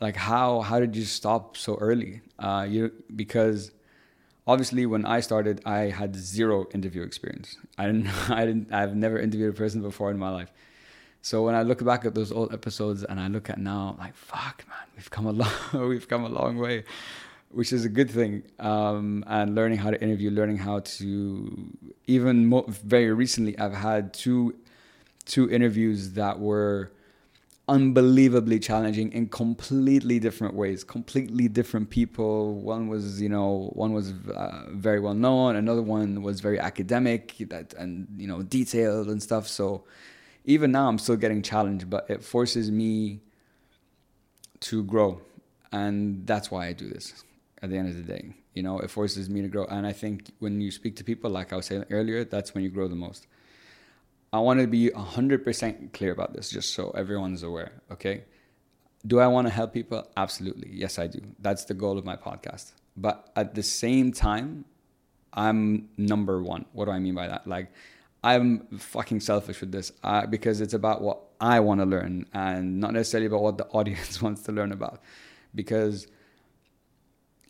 like 0.00 0.16
how 0.16 0.60
how 0.60 0.80
did 0.80 0.96
you 0.96 1.04
stop 1.04 1.56
so 1.56 1.76
early? 1.76 2.20
Uh, 2.38 2.66
you 2.68 2.92
because 3.14 3.72
obviously 4.46 4.86
when 4.86 5.04
I 5.04 5.20
started, 5.20 5.60
I 5.64 5.90
had 5.90 6.14
zero 6.14 6.66
interview 6.72 7.02
experience. 7.02 7.56
I 7.76 7.86
didn't 7.86 8.08
I 8.30 8.46
didn't 8.46 8.72
I've 8.72 8.94
never 8.94 9.18
interviewed 9.18 9.50
a 9.50 9.56
person 9.56 9.82
before 9.82 10.10
in 10.10 10.18
my 10.18 10.30
life. 10.30 10.52
So 11.22 11.42
when 11.42 11.54
I 11.54 11.62
look 11.62 11.84
back 11.84 12.04
at 12.04 12.14
those 12.14 12.32
old 12.32 12.52
episodes 12.52 13.04
and 13.04 13.20
I 13.20 13.28
look 13.28 13.50
at 13.50 13.58
now, 13.58 13.90
I'm 13.92 13.98
like 13.98 14.16
fuck 14.16 14.64
man, 14.68 14.86
we've 14.96 15.10
come 15.10 15.26
a 15.26 15.32
long 15.32 15.50
we've 15.88 16.08
come 16.08 16.24
a 16.24 16.28
long 16.28 16.58
way, 16.58 16.84
which 17.50 17.72
is 17.72 17.84
a 17.84 17.88
good 17.88 18.10
thing. 18.10 18.42
Um, 18.58 19.24
and 19.26 19.54
learning 19.54 19.78
how 19.78 19.90
to 19.90 20.00
interview, 20.00 20.30
learning 20.30 20.58
how 20.58 20.80
to 20.80 21.70
even 22.06 22.50
very 22.68 23.12
recently, 23.12 23.58
I've 23.58 23.74
had 23.74 24.14
two 24.14 24.54
two 25.24 25.50
interviews 25.50 26.12
that 26.12 26.38
were 26.38 26.92
unbelievably 27.68 28.58
challenging 28.58 29.12
in 29.12 29.28
completely 29.28 30.18
different 30.18 30.54
ways 30.54 30.82
completely 30.82 31.48
different 31.48 31.90
people 31.90 32.54
one 32.54 32.88
was 32.88 33.20
you 33.20 33.28
know 33.28 33.70
one 33.74 33.92
was 33.92 34.14
uh, 34.34 34.64
very 34.70 34.98
well 34.98 35.12
known 35.12 35.54
another 35.54 35.82
one 35.82 36.22
was 36.22 36.40
very 36.40 36.58
academic 36.58 37.34
that 37.50 37.74
and 37.74 38.08
you 38.16 38.26
know 38.26 38.42
detailed 38.42 39.08
and 39.08 39.22
stuff 39.22 39.46
so 39.46 39.84
even 40.48 40.72
now 40.72 40.88
i'm 40.88 40.98
still 40.98 41.16
getting 41.24 41.42
challenged 41.42 41.88
but 41.88 42.08
it 42.08 42.22
forces 42.22 42.70
me 42.70 43.20
to 44.60 44.82
grow 44.84 45.20
and 45.72 46.26
that's 46.26 46.50
why 46.50 46.66
i 46.66 46.72
do 46.72 46.88
this 46.88 47.24
at 47.62 47.70
the 47.70 47.76
end 47.76 47.88
of 47.88 47.96
the 47.96 48.02
day 48.02 48.34
you 48.54 48.62
know 48.62 48.78
it 48.80 48.90
forces 48.90 49.28
me 49.30 49.42
to 49.42 49.48
grow 49.48 49.64
and 49.66 49.86
i 49.86 49.92
think 49.92 50.30
when 50.40 50.60
you 50.60 50.70
speak 50.70 50.96
to 50.96 51.04
people 51.04 51.30
like 51.30 51.52
i 51.52 51.56
was 51.56 51.66
saying 51.66 51.84
earlier 51.90 52.24
that's 52.24 52.54
when 52.54 52.64
you 52.64 52.70
grow 52.70 52.88
the 52.88 53.02
most 53.06 53.26
I 54.32 54.40
want 54.40 54.60
to 54.60 54.66
be 54.66 54.90
100% 54.90 55.92
clear 55.94 56.12
about 56.12 56.34
this 56.34 56.50
just 56.50 56.74
so 56.74 56.90
everyone's 56.90 57.42
aware, 57.42 57.72
okay? 57.90 58.24
Do 59.06 59.20
I 59.20 59.26
want 59.26 59.46
to 59.46 59.52
help 59.52 59.72
people? 59.72 60.06
Absolutely. 60.18 60.68
Yes, 60.70 60.98
I 60.98 61.06
do. 61.06 61.20
That's 61.38 61.64
the 61.64 61.72
goal 61.72 61.96
of 61.96 62.04
my 62.04 62.16
podcast. 62.16 62.72
But 62.96 63.30
at 63.36 63.54
the 63.54 63.62
same 63.62 64.12
time, 64.12 64.66
I'm 65.32 65.88
number 65.96 66.42
one. 66.42 66.66
What 66.72 66.86
do 66.86 66.90
I 66.90 66.98
mean 66.98 67.14
by 67.14 67.28
that? 67.28 67.46
Like, 67.46 67.70
I'm 68.22 68.66
fucking 68.78 69.20
selfish 69.20 69.60
with 69.60 69.72
this 69.72 69.92
uh, 70.02 70.26
because 70.26 70.60
it's 70.60 70.74
about 70.74 71.02
what 71.02 71.20
I 71.40 71.60
want 71.60 71.80
to 71.80 71.86
learn 71.86 72.26
and 72.32 72.80
not 72.80 72.92
necessarily 72.92 73.26
about 73.26 73.42
what 73.42 73.58
the 73.58 73.66
audience 73.70 74.20
wants 74.26 74.42
to 74.42 74.52
learn 74.52 74.72
about. 74.72 75.00
Because 75.54 76.08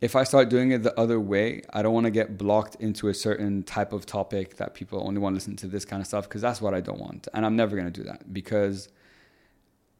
if 0.00 0.14
I 0.14 0.24
start 0.24 0.48
doing 0.48 0.70
it 0.70 0.82
the 0.82 0.98
other 0.98 1.18
way, 1.18 1.62
I 1.72 1.82
don't 1.82 1.94
want 1.94 2.04
to 2.04 2.10
get 2.10 2.38
blocked 2.38 2.76
into 2.76 3.08
a 3.08 3.14
certain 3.14 3.64
type 3.64 3.92
of 3.92 4.06
topic 4.06 4.56
that 4.56 4.74
people 4.74 5.02
only 5.06 5.20
want 5.20 5.34
to 5.34 5.36
listen 5.36 5.56
to 5.56 5.66
this 5.66 5.84
kind 5.84 6.00
of 6.00 6.06
stuff 6.06 6.28
because 6.28 6.42
that's 6.42 6.60
what 6.60 6.74
I 6.74 6.80
don't 6.80 7.00
want. 7.00 7.26
And 7.34 7.44
I'm 7.44 7.56
never 7.56 7.74
going 7.74 7.90
to 7.90 8.00
do 8.00 8.06
that 8.06 8.32
because 8.32 8.88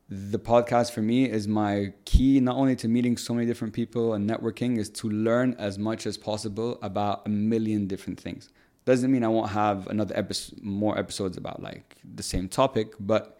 the 0.08 0.38
podcast 0.38 0.92
for 0.92 1.02
me 1.02 1.28
is 1.28 1.48
my 1.48 1.92
key 2.04 2.40
not 2.40 2.56
only 2.56 2.76
to 2.76 2.88
meeting 2.88 3.16
so 3.16 3.34
many 3.34 3.46
different 3.46 3.74
people 3.74 4.14
and 4.14 4.28
networking 4.28 4.78
is 4.78 4.88
to 4.88 5.08
learn 5.10 5.54
as 5.58 5.78
much 5.78 6.06
as 6.06 6.16
possible 6.16 6.78
about 6.80 7.26
a 7.26 7.28
million 7.28 7.86
different 7.86 8.20
things. 8.20 8.50
Doesn't 8.88 9.12
mean 9.12 9.22
I 9.22 9.28
won't 9.28 9.50
have 9.50 9.86
another 9.88 10.16
episode 10.16 10.62
more 10.62 10.98
episodes 10.98 11.36
about 11.36 11.62
like 11.62 11.96
the 12.20 12.22
same 12.22 12.48
topic, 12.48 12.94
but 12.98 13.38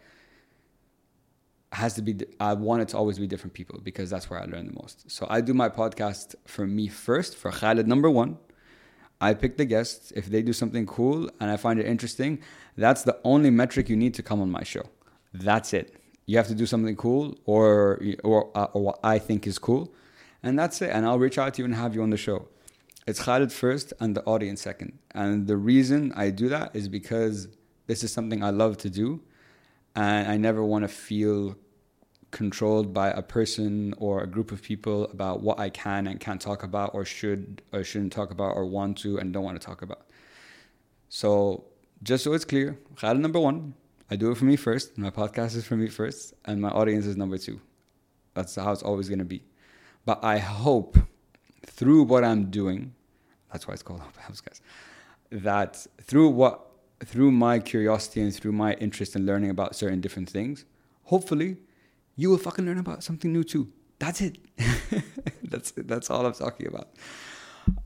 has 1.71 1.95
to 1.95 2.03
be 2.03 2.13
i 2.39 2.53
want 2.53 2.83
it 2.83 2.87
to 2.89 2.97
always 2.97 3.17
be 3.17 3.25
different 3.25 3.55
people 3.59 3.79
because 3.89 4.11
that's 4.11 4.29
where 4.29 4.39
i 4.39 4.45
learn 4.45 4.67
the 4.67 4.73
most. 4.73 5.09
So 5.09 5.25
i 5.27 5.41
do 5.41 5.55
my 5.55 5.67
podcast 5.67 6.35
for 6.45 6.67
me 6.67 6.87
first 6.87 7.35
for 7.35 7.49
khaled 7.49 7.87
number 7.87 8.11
one. 8.11 8.37
I 9.19 9.33
pick 9.33 9.57
the 9.57 9.65
guests. 9.65 10.11
If 10.11 10.27
they 10.27 10.43
do 10.43 10.53
something 10.53 10.85
cool 10.85 11.19
and 11.39 11.49
i 11.49 11.57
find 11.57 11.79
it 11.79 11.87
interesting 11.87 12.31
that's 12.77 13.01
the 13.09 13.17
only 13.23 13.49
metric 13.49 13.89
you 13.89 13.97
need 14.03 14.13
to 14.19 14.23
come 14.29 14.39
on 14.43 14.51
my 14.51 14.63
show. 14.73 14.85
That's 15.33 15.73
it. 15.73 15.87
You 16.27 16.37
have 16.37 16.49
to 16.53 16.57
do 16.61 16.67
something 16.67 16.95
cool 16.95 17.23
or 17.45 17.99
or, 18.23 18.39
or 18.55 18.81
what 18.87 18.99
i 19.03 19.17
think 19.17 19.47
is 19.47 19.57
cool 19.57 19.83
and 20.43 20.59
that's 20.59 20.79
it. 20.83 20.91
And 20.93 21.07
i'll 21.07 21.23
reach 21.25 21.39
out 21.39 21.55
to 21.55 21.57
you 21.61 21.65
and 21.65 21.73
have 21.73 21.95
you 21.95 22.03
on 22.03 22.11
the 22.11 22.23
show 22.29 22.39
it's 23.09 23.21
khaled 23.25 23.51
first 23.51 23.87
and 23.99 24.15
the 24.17 24.23
audience 24.33 24.61
second 24.61 24.91
and 25.21 25.47
the 25.47 25.57
reason 25.71 26.13
i 26.15 26.29
do 26.29 26.47
that 26.55 26.67
is 26.79 26.87
because 26.87 27.47
this 27.87 28.03
is 28.03 28.11
something 28.17 28.43
i 28.43 28.51
love 28.63 28.77
to 28.77 28.89
do 28.89 29.07
and 29.95 30.27
I 30.27 30.37
never 30.37 30.63
want 30.63 30.83
to 30.83 30.87
feel 30.87 31.55
controlled 32.31 32.93
by 32.93 33.09
a 33.09 33.21
person 33.21 33.93
or 33.97 34.21
a 34.21 34.27
group 34.27 34.51
of 34.51 34.61
people 34.61 35.05
about 35.05 35.41
what 35.41 35.59
I 35.59 35.69
can 35.69 36.07
and 36.07 36.19
can't 36.19 36.39
talk 36.39 36.63
about 36.63 36.91
or 36.93 37.03
should 37.03 37.61
or 37.73 37.83
shouldn't 37.83 38.13
talk 38.13 38.31
about 38.31 38.55
or 38.55 38.65
want 38.65 38.97
to 38.99 39.17
and 39.17 39.33
don't 39.33 39.43
want 39.43 39.59
to 39.59 39.65
talk 39.65 39.81
about. 39.81 40.05
So 41.09 41.65
just 42.03 42.23
so 42.23 42.33
it's 42.33 42.45
clear, 42.45 42.77
Khaled 42.95 43.19
number 43.19 43.39
one. 43.39 43.73
I 44.11 44.15
do 44.15 44.31
it 44.31 44.37
for 44.37 44.45
me 44.45 44.55
first. 44.55 44.97
My 44.97 45.11
podcast 45.11 45.55
is 45.55 45.65
for 45.65 45.75
me 45.75 45.87
first, 45.87 46.33
and 46.45 46.59
my 46.59 46.69
audience 46.69 47.05
is 47.05 47.15
number 47.15 47.37
two. 47.37 47.61
That's 48.33 48.55
how 48.55 48.71
it's 48.71 48.81
always 48.81 49.07
going 49.07 49.19
to 49.19 49.25
be. 49.25 49.43
But 50.03 50.23
I 50.23 50.39
hope 50.39 50.97
through 51.63 52.03
what 52.03 52.23
I'm 52.23 52.49
doing, 52.49 52.95
that's 53.51 53.67
why 53.67 53.73
it's 53.73 53.83
called 53.83 54.01
Open 54.01 54.21
House, 54.21 54.41
guys, 54.41 54.61
that 55.31 55.85
through 56.01 56.29
what 56.29 56.65
through 57.05 57.31
my 57.31 57.59
curiosity 57.59 58.21
and 58.21 58.35
through 58.35 58.51
my 58.51 58.73
interest 58.73 59.15
in 59.15 59.25
learning 59.25 59.49
about 59.49 59.75
certain 59.75 60.01
different 60.01 60.29
things, 60.29 60.65
hopefully 61.03 61.57
you 62.15 62.29
will 62.29 62.37
fucking 62.37 62.65
learn 62.65 62.77
about 62.77 63.03
something 63.03 63.31
new 63.31 63.43
too. 63.43 63.71
That's 63.99 64.21
it. 64.21 64.37
that's 65.43 65.71
that's 65.71 66.09
all 66.09 66.25
I'm 66.25 66.33
talking 66.33 66.67
about. 66.67 66.89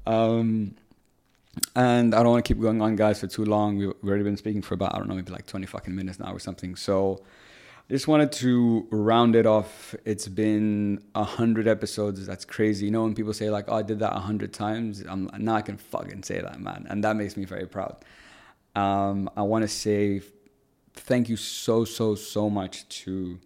Um, 0.05 0.75
and 1.75 2.15
I 2.15 2.23
don't 2.23 2.31
want 2.31 2.45
to 2.45 2.53
keep 2.53 2.61
going 2.61 2.81
on, 2.81 2.95
guys, 2.95 3.19
for 3.19 3.27
too 3.27 3.45
long. 3.45 3.77
We've 3.77 3.93
already 4.03 4.23
been 4.23 4.37
speaking 4.37 4.61
for 4.61 4.73
about 4.73 4.95
I 4.95 4.97
don't 4.97 5.07
know, 5.07 5.15
maybe 5.15 5.31
like 5.31 5.45
20 5.45 5.65
fucking 5.67 5.95
minutes 5.95 6.19
now 6.19 6.33
or 6.33 6.39
something. 6.39 6.75
So 6.75 7.21
just 7.89 8.07
wanted 8.07 8.31
to 8.33 8.87
round 8.91 9.35
it 9.35 9.45
off. 9.45 9.93
It's 10.05 10.27
been 10.27 11.03
a 11.15 11.23
hundred 11.23 11.67
episodes. 11.67 12.25
That's 12.25 12.45
crazy. 12.45 12.85
You 12.85 12.91
know 12.91 13.03
when 13.03 13.13
people 13.13 13.33
say 13.33 13.49
like, 13.49 13.65
"Oh, 13.67 13.75
I 13.75 13.81
did 13.83 13.99
that 13.99 14.15
a 14.15 14.19
hundred 14.19 14.53
times," 14.53 15.01
I'm 15.07 15.29
now 15.37 15.55
I 15.55 15.61
can 15.61 15.77
fucking 15.77 16.23
say 16.23 16.39
that, 16.41 16.59
man, 16.59 16.87
and 16.89 17.03
that 17.03 17.15
makes 17.15 17.35
me 17.35 17.45
very 17.45 17.67
proud. 17.67 17.97
Um, 18.75 19.29
I 19.35 19.43
want 19.43 19.63
to 19.63 19.67
say 19.67 20.21
thank 20.93 21.29
you 21.29 21.37
so 21.37 21.85
so 21.85 22.15
so 22.15 22.49
much 22.49 22.87
to 23.03 23.39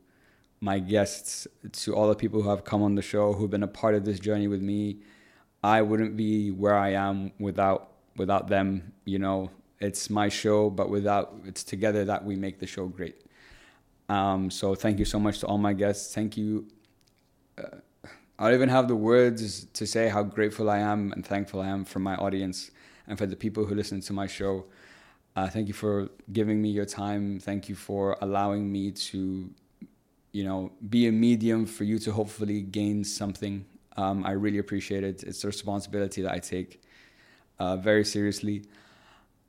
my 0.60 0.80
guests, 0.80 1.48
to 1.72 1.96
all 1.96 2.08
the 2.08 2.16
people 2.16 2.42
who 2.42 2.50
have 2.50 2.64
come 2.64 2.82
on 2.82 2.96
the 2.96 3.02
show, 3.02 3.34
who've 3.34 3.50
been 3.50 3.64
a 3.64 3.68
part 3.68 3.96
of 3.96 4.06
this 4.06 4.20
journey 4.20 4.48
with 4.48 4.62
me. 4.62 4.98
I 5.64 5.82
wouldn't 5.82 6.16
be 6.16 6.52
where 6.52 6.76
I 6.76 6.94
am 6.94 7.32
without 7.40 7.92
without 8.16 8.48
them. 8.48 8.94
You 9.06 9.20
know, 9.20 9.52
it's 9.80 10.10
my 10.10 10.30
show, 10.30 10.70
but 10.70 10.90
without 10.90 11.34
it's 11.46 11.64
together 11.64 12.06
that 12.06 12.24
we 12.24 12.36
make 12.36 12.60
the 12.60 12.68
show 12.68 12.88
great. 12.88 13.27
Um, 14.10 14.50
so 14.50 14.76
thank 14.76 15.00
you 15.00 15.06
so 15.06 15.20
much 15.20 15.40
to 15.40 15.48
all 15.48 15.58
my 15.58 15.74
guests. 15.74 16.14
Thank 16.14 16.38
you. 16.38 16.68
Uh, 17.58 17.78
I 18.40 18.46
don't 18.46 18.54
even 18.54 18.70
have 18.70 18.88
the 18.88 18.96
words 18.96 19.66
to 19.66 19.88
say 19.88 20.10
how 20.10 20.24
grateful 20.24 20.70
I 20.70 20.80
am 20.80 21.12
and 21.14 21.26
thankful 21.26 21.60
I 21.60 21.68
am 21.68 21.84
for 21.86 22.00
my 22.00 22.16
audience 22.16 22.72
and 23.08 23.18
for 23.18 23.26
the 23.26 23.36
people 23.36 23.66
who 23.66 23.74
listen 23.76 24.00
to 24.02 24.14
my 24.14 24.28
show. 24.28 24.66
Uh, 25.36 25.48
thank 25.48 25.68
you 25.68 25.74
for 25.74 26.10
giving 26.32 26.62
me 26.62 26.70
your 26.70 26.86
time. 26.86 27.40
Thank 27.40 27.68
you 27.68 27.76
for 27.76 28.18
allowing 28.22 28.72
me 28.72 28.92
to, 28.92 29.50
you 30.32 30.44
know, 30.44 30.72
be 30.90 31.08
a 31.08 31.12
medium 31.12 31.66
for 31.66 31.84
you 31.84 32.00
to 32.00 32.12
hopefully 32.12 32.62
gain 32.62 33.04
something. 33.04 33.66
Um, 33.98 34.26
I 34.26 34.32
really 34.32 34.60
appreciate 34.60 35.04
it. 35.04 35.24
It's 35.24 35.44
a 35.44 35.48
responsibility 35.48 36.22
that 36.22 36.32
I 36.32 36.40
take 36.40 36.82
uh, 37.60 37.78
very 37.78 38.06
seriously. 38.06 38.66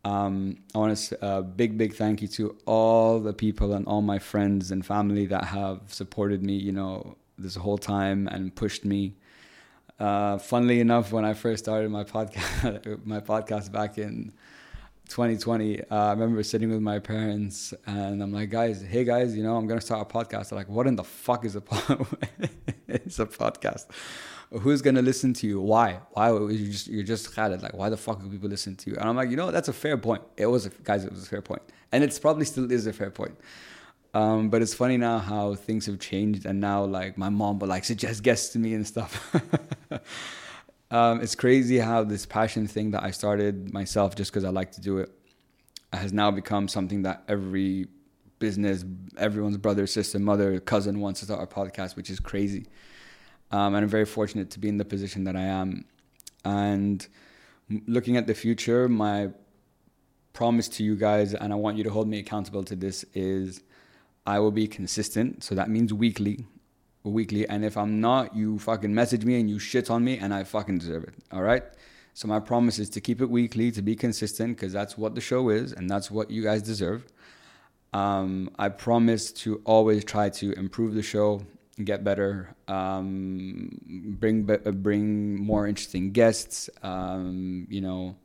Um, 0.04 0.58
I 0.74 0.78
want 0.78 0.96
to 0.96 0.96
say 0.96 1.16
a 1.20 1.42
big, 1.42 1.76
big 1.76 1.94
thank 1.94 2.22
you 2.22 2.28
to 2.28 2.56
all 2.66 3.20
the 3.20 3.32
people 3.32 3.72
and 3.72 3.86
all 3.86 4.02
my 4.02 4.18
friends 4.18 4.70
and 4.70 4.84
family 4.84 5.26
that 5.26 5.44
have 5.44 5.80
supported 5.92 6.42
me, 6.42 6.54
you 6.54 6.72
know, 6.72 7.16
this 7.36 7.56
whole 7.56 7.78
time 7.78 8.28
and 8.28 8.54
pushed 8.54 8.84
me. 8.84 9.14
Uh, 9.98 10.38
funnily 10.38 10.80
enough, 10.80 11.12
when 11.12 11.24
I 11.24 11.34
first 11.34 11.64
started 11.64 11.90
my 11.90 12.04
podcast, 12.04 13.04
my 13.04 13.20
podcast 13.20 13.72
back 13.72 13.98
in 13.98 14.32
2020, 15.08 15.82
uh, 15.82 15.84
I 15.90 16.10
remember 16.10 16.42
sitting 16.42 16.70
with 16.70 16.80
my 16.80 16.98
parents 17.00 17.74
and 17.86 18.22
I'm 18.22 18.32
like, 18.32 18.50
guys, 18.50 18.82
hey 18.82 19.04
guys, 19.04 19.36
you 19.36 19.42
know, 19.42 19.56
I'm 19.56 19.66
gonna 19.66 19.80
start 19.80 20.08
a 20.08 20.12
podcast. 20.14 20.50
They're 20.50 20.58
like, 20.58 20.68
what 20.68 20.86
in 20.86 20.94
the 20.96 21.04
fuck 21.04 21.44
is 21.44 21.56
a 21.56 21.60
po- 21.60 22.06
it's 22.88 23.18
a 23.18 23.26
podcast? 23.26 23.86
Who's 24.50 24.82
gonna 24.82 25.02
listen 25.02 25.32
to 25.34 25.46
you? 25.46 25.60
Why? 25.60 26.00
Why 26.12 26.30
you 26.30 26.70
just 26.70 26.86
you're 26.86 27.02
just 27.02 27.34
Khaled? 27.34 27.62
Like, 27.62 27.74
why 27.74 27.88
the 27.88 27.96
fuck 27.96 28.22
would 28.22 28.30
people 28.30 28.48
listen 28.48 28.76
to 28.76 28.90
you? 28.90 28.96
And 28.96 29.08
I'm 29.08 29.16
like, 29.16 29.30
you 29.30 29.36
know, 29.36 29.50
that's 29.50 29.68
a 29.68 29.72
fair 29.72 29.96
point. 29.98 30.22
It 30.36 30.46
was, 30.46 30.66
a, 30.66 30.70
guys, 30.70 31.04
it 31.04 31.12
was 31.12 31.24
a 31.24 31.26
fair 31.26 31.42
point, 31.42 31.62
and 31.92 32.02
it's 32.02 32.18
probably 32.18 32.44
still 32.44 32.70
is 32.70 32.86
a 32.86 32.92
fair 32.92 33.10
point. 33.10 33.36
Um, 34.14 34.48
but 34.48 34.62
it's 34.62 34.72
funny 34.74 34.96
now 34.96 35.18
how 35.18 35.54
things 35.54 35.86
have 35.86 35.98
changed, 36.00 36.46
and 36.46 36.60
now 36.60 36.84
like 36.84 37.18
my 37.18 37.28
mom 37.28 37.58
will 37.58 37.68
like 37.68 37.84
suggest 37.84 38.22
guests 38.22 38.50
to 38.50 38.58
me 38.58 38.74
and 38.74 38.86
stuff. 38.86 39.34
um, 40.90 41.20
it's 41.20 41.34
crazy 41.34 41.78
how 41.78 42.04
this 42.04 42.24
passion 42.24 42.66
thing 42.66 42.92
that 42.92 43.02
I 43.02 43.10
started 43.10 43.72
myself 43.72 44.16
just 44.16 44.32
because 44.32 44.44
I 44.44 44.50
like 44.50 44.72
to 44.72 44.80
do 44.80 44.98
it 44.98 45.12
has 45.92 46.12
now 46.12 46.30
become 46.30 46.68
something 46.68 47.02
that 47.02 47.22
every 47.28 47.86
business, 48.38 48.84
everyone's 49.16 49.56
brother, 49.56 49.86
sister, 49.86 50.18
mother, 50.18 50.60
cousin 50.60 51.00
wants 51.00 51.20
to 51.20 51.26
start 51.26 51.42
a 51.42 51.46
podcast, 51.46 51.96
which 51.96 52.10
is 52.10 52.20
crazy. 52.20 52.66
Um, 53.50 53.74
and 53.74 53.84
I'm 53.84 53.88
very 53.88 54.04
fortunate 54.04 54.50
to 54.50 54.58
be 54.58 54.68
in 54.68 54.76
the 54.76 54.84
position 54.84 55.24
that 55.24 55.36
I 55.36 55.42
am. 55.42 55.84
And 56.44 57.06
looking 57.86 58.16
at 58.16 58.26
the 58.26 58.34
future, 58.34 58.88
my 58.88 59.30
promise 60.32 60.68
to 60.68 60.84
you 60.84 60.96
guys, 60.96 61.34
and 61.34 61.52
I 61.52 61.56
want 61.56 61.76
you 61.76 61.84
to 61.84 61.90
hold 61.90 62.08
me 62.08 62.18
accountable 62.18 62.64
to 62.64 62.76
this, 62.76 63.04
is 63.14 63.62
I 64.26 64.38
will 64.38 64.50
be 64.50 64.66
consistent. 64.66 65.42
So 65.42 65.54
that 65.54 65.70
means 65.70 65.92
weekly. 65.92 66.46
Weekly. 67.04 67.48
And 67.48 67.64
if 67.64 67.76
I'm 67.76 68.00
not, 68.00 68.36
you 68.36 68.58
fucking 68.58 68.94
message 68.94 69.24
me 69.24 69.40
and 69.40 69.48
you 69.48 69.58
shit 69.58 69.90
on 69.90 70.04
me, 70.04 70.18
and 70.18 70.34
I 70.34 70.44
fucking 70.44 70.78
deserve 70.78 71.04
it. 71.04 71.14
All 71.32 71.42
right? 71.42 71.64
So 72.14 72.28
my 72.28 72.40
promise 72.40 72.78
is 72.78 72.90
to 72.90 73.00
keep 73.00 73.20
it 73.20 73.30
weekly, 73.30 73.70
to 73.70 73.80
be 73.80 73.96
consistent, 73.96 74.56
because 74.56 74.72
that's 74.72 74.98
what 74.98 75.14
the 75.14 75.20
show 75.20 75.48
is, 75.48 75.72
and 75.72 75.88
that's 75.88 76.10
what 76.10 76.30
you 76.30 76.42
guys 76.42 76.62
deserve. 76.62 77.06
Um, 77.92 78.50
I 78.58 78.68
promise 78.68 79.32
to 79.32 79.62
always 79.64 80.04
try 80.04 80.28
to 80.30 80.52
improve 80.52 80.94
the 80.94 81.02
show 81.02 81.42
get 81.84 82.04
better, 82.04 82.54
um, 82.66 83.70
bring 84.18 84.48
uh, 84.50 84.70
bring 84.72 85.36
more 85.36 85.66
interesting 85.66 86.12
guests. 86.12 86.68
Um, 86.82 87.66
you 87.70 87.80
know, 87.80 88.16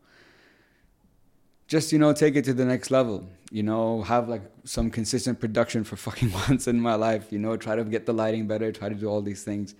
just 1.67 1.91
you 1.91 1.99
know, 1.99 2.13
take 2.13 2.35
it 2.35 2.45
to 2.45 2.53
the 2.53 2.65
next 2.65 2.91
level. 2.91 3.27
You 3.51 3.63
know, 3.63 4.01
have 4.03 4.27
like 4.27 4.43
some 4.63 4.89
consistent 4.89 5.39
production 5.39 5.83
for 5.83 5.95
fucking 6.07 6.31
once 6.31 6.67
in 6.67 6.79
my 6.79 6.95
life. 6.95 7.31
You 7.31 7.39
know, 7.39 7.55
try 7.57 7.75
to 7.75 7.83
get 7.83 8.05
the 8.05 8.13
lighting 8.13 8.47
better. 8.47 8.71
Try 8.71 8.89
to 8.89 8.95
do 8.95 9.07
all 9.07 9.21
these 9.21 9.43
things. 9.43 9.75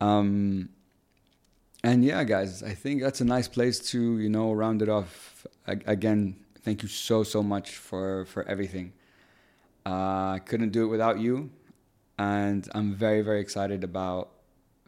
Um, 0.00 0.68
and 1.82 2.04
yeah, 2.04 2.24
guys, 2.24 2.62
I 2.62 2.74
think 2.74 3.02
that's 3.02 3.20
a 3.20 3.24
nice 3.24 3.48
place 3.48 3.78
to 3.90 4.18
you 4.18 4.28
know 4.28 4.52
round 4.52 4.82
it 4.82 4.88
off. 4.88 5.46
again, 5.66 6.36
thank 6.62 6.82
you 6.82 6.88
so 6.88 7.22
so 7.22 7.42
much 7.42 7.76
for 7.76 8.26
for 8.26 8.42
everything. 8.48 8.92
Uh, 9.86 10.34
I 10.34 10.40
couldn't 10.44 10.70
do 10.70 10.84
it 10.84 10.88
without 10.88 11.20
you 11.20 11.50
and 12.18 12.68
I'm 12.74 12.94
very 12.94 13.22
very 13.22 13.40
excited 13.40 13.84
about 13.84 14.30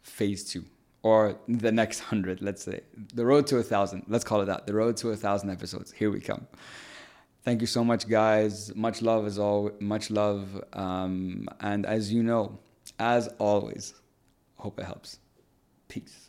phase 0.01 0.43
two 0.43 0.65
or 1.03 1.37
the 1.47 1.71
next 1.71 1.99
hundred. 1.99 2.41
Let's 2.41 2.63
say 2.63 2.81
the 3.13 3.25
road 3.25 3.47
to 3.47 3.57
a 3.57 3.63
thousand. 3.63 4.05
Let's 4.07 4.23
call 4.23 4.41
it 4.41 4.45
that. 4.45 4.67
The 4.67 4.73
road 4.73 4.97
to 4.97 5.09
a 5.09 5.15
thousand 5.15 5.49
episodes. 5.49 5.91
Here 5.91 6.11
we 6.11 6.19
come. 6.19 6.47
Thank 7.43 7.61
you 7.61 7.67
so 7.67 7.83
much, 7.83 8.07
guys. 8.07 8.75
Much 8.75 9.01
love 9.01 9.25
as 9.25 9.39
all. 9.39 9.71
Much 9.79 10.11
love, 10.11 10.61
um, 10.73 11.47
and 11.61 11.85
as 11.85 12.11
you 12.11 12.21
know, 12.21 12.59
as 12.99 13.29
always, 13.39 13.93
hope 14.55 14.79
it 14.79 14.85
helps. 14.85 15.19
Peace. 15.87 16.28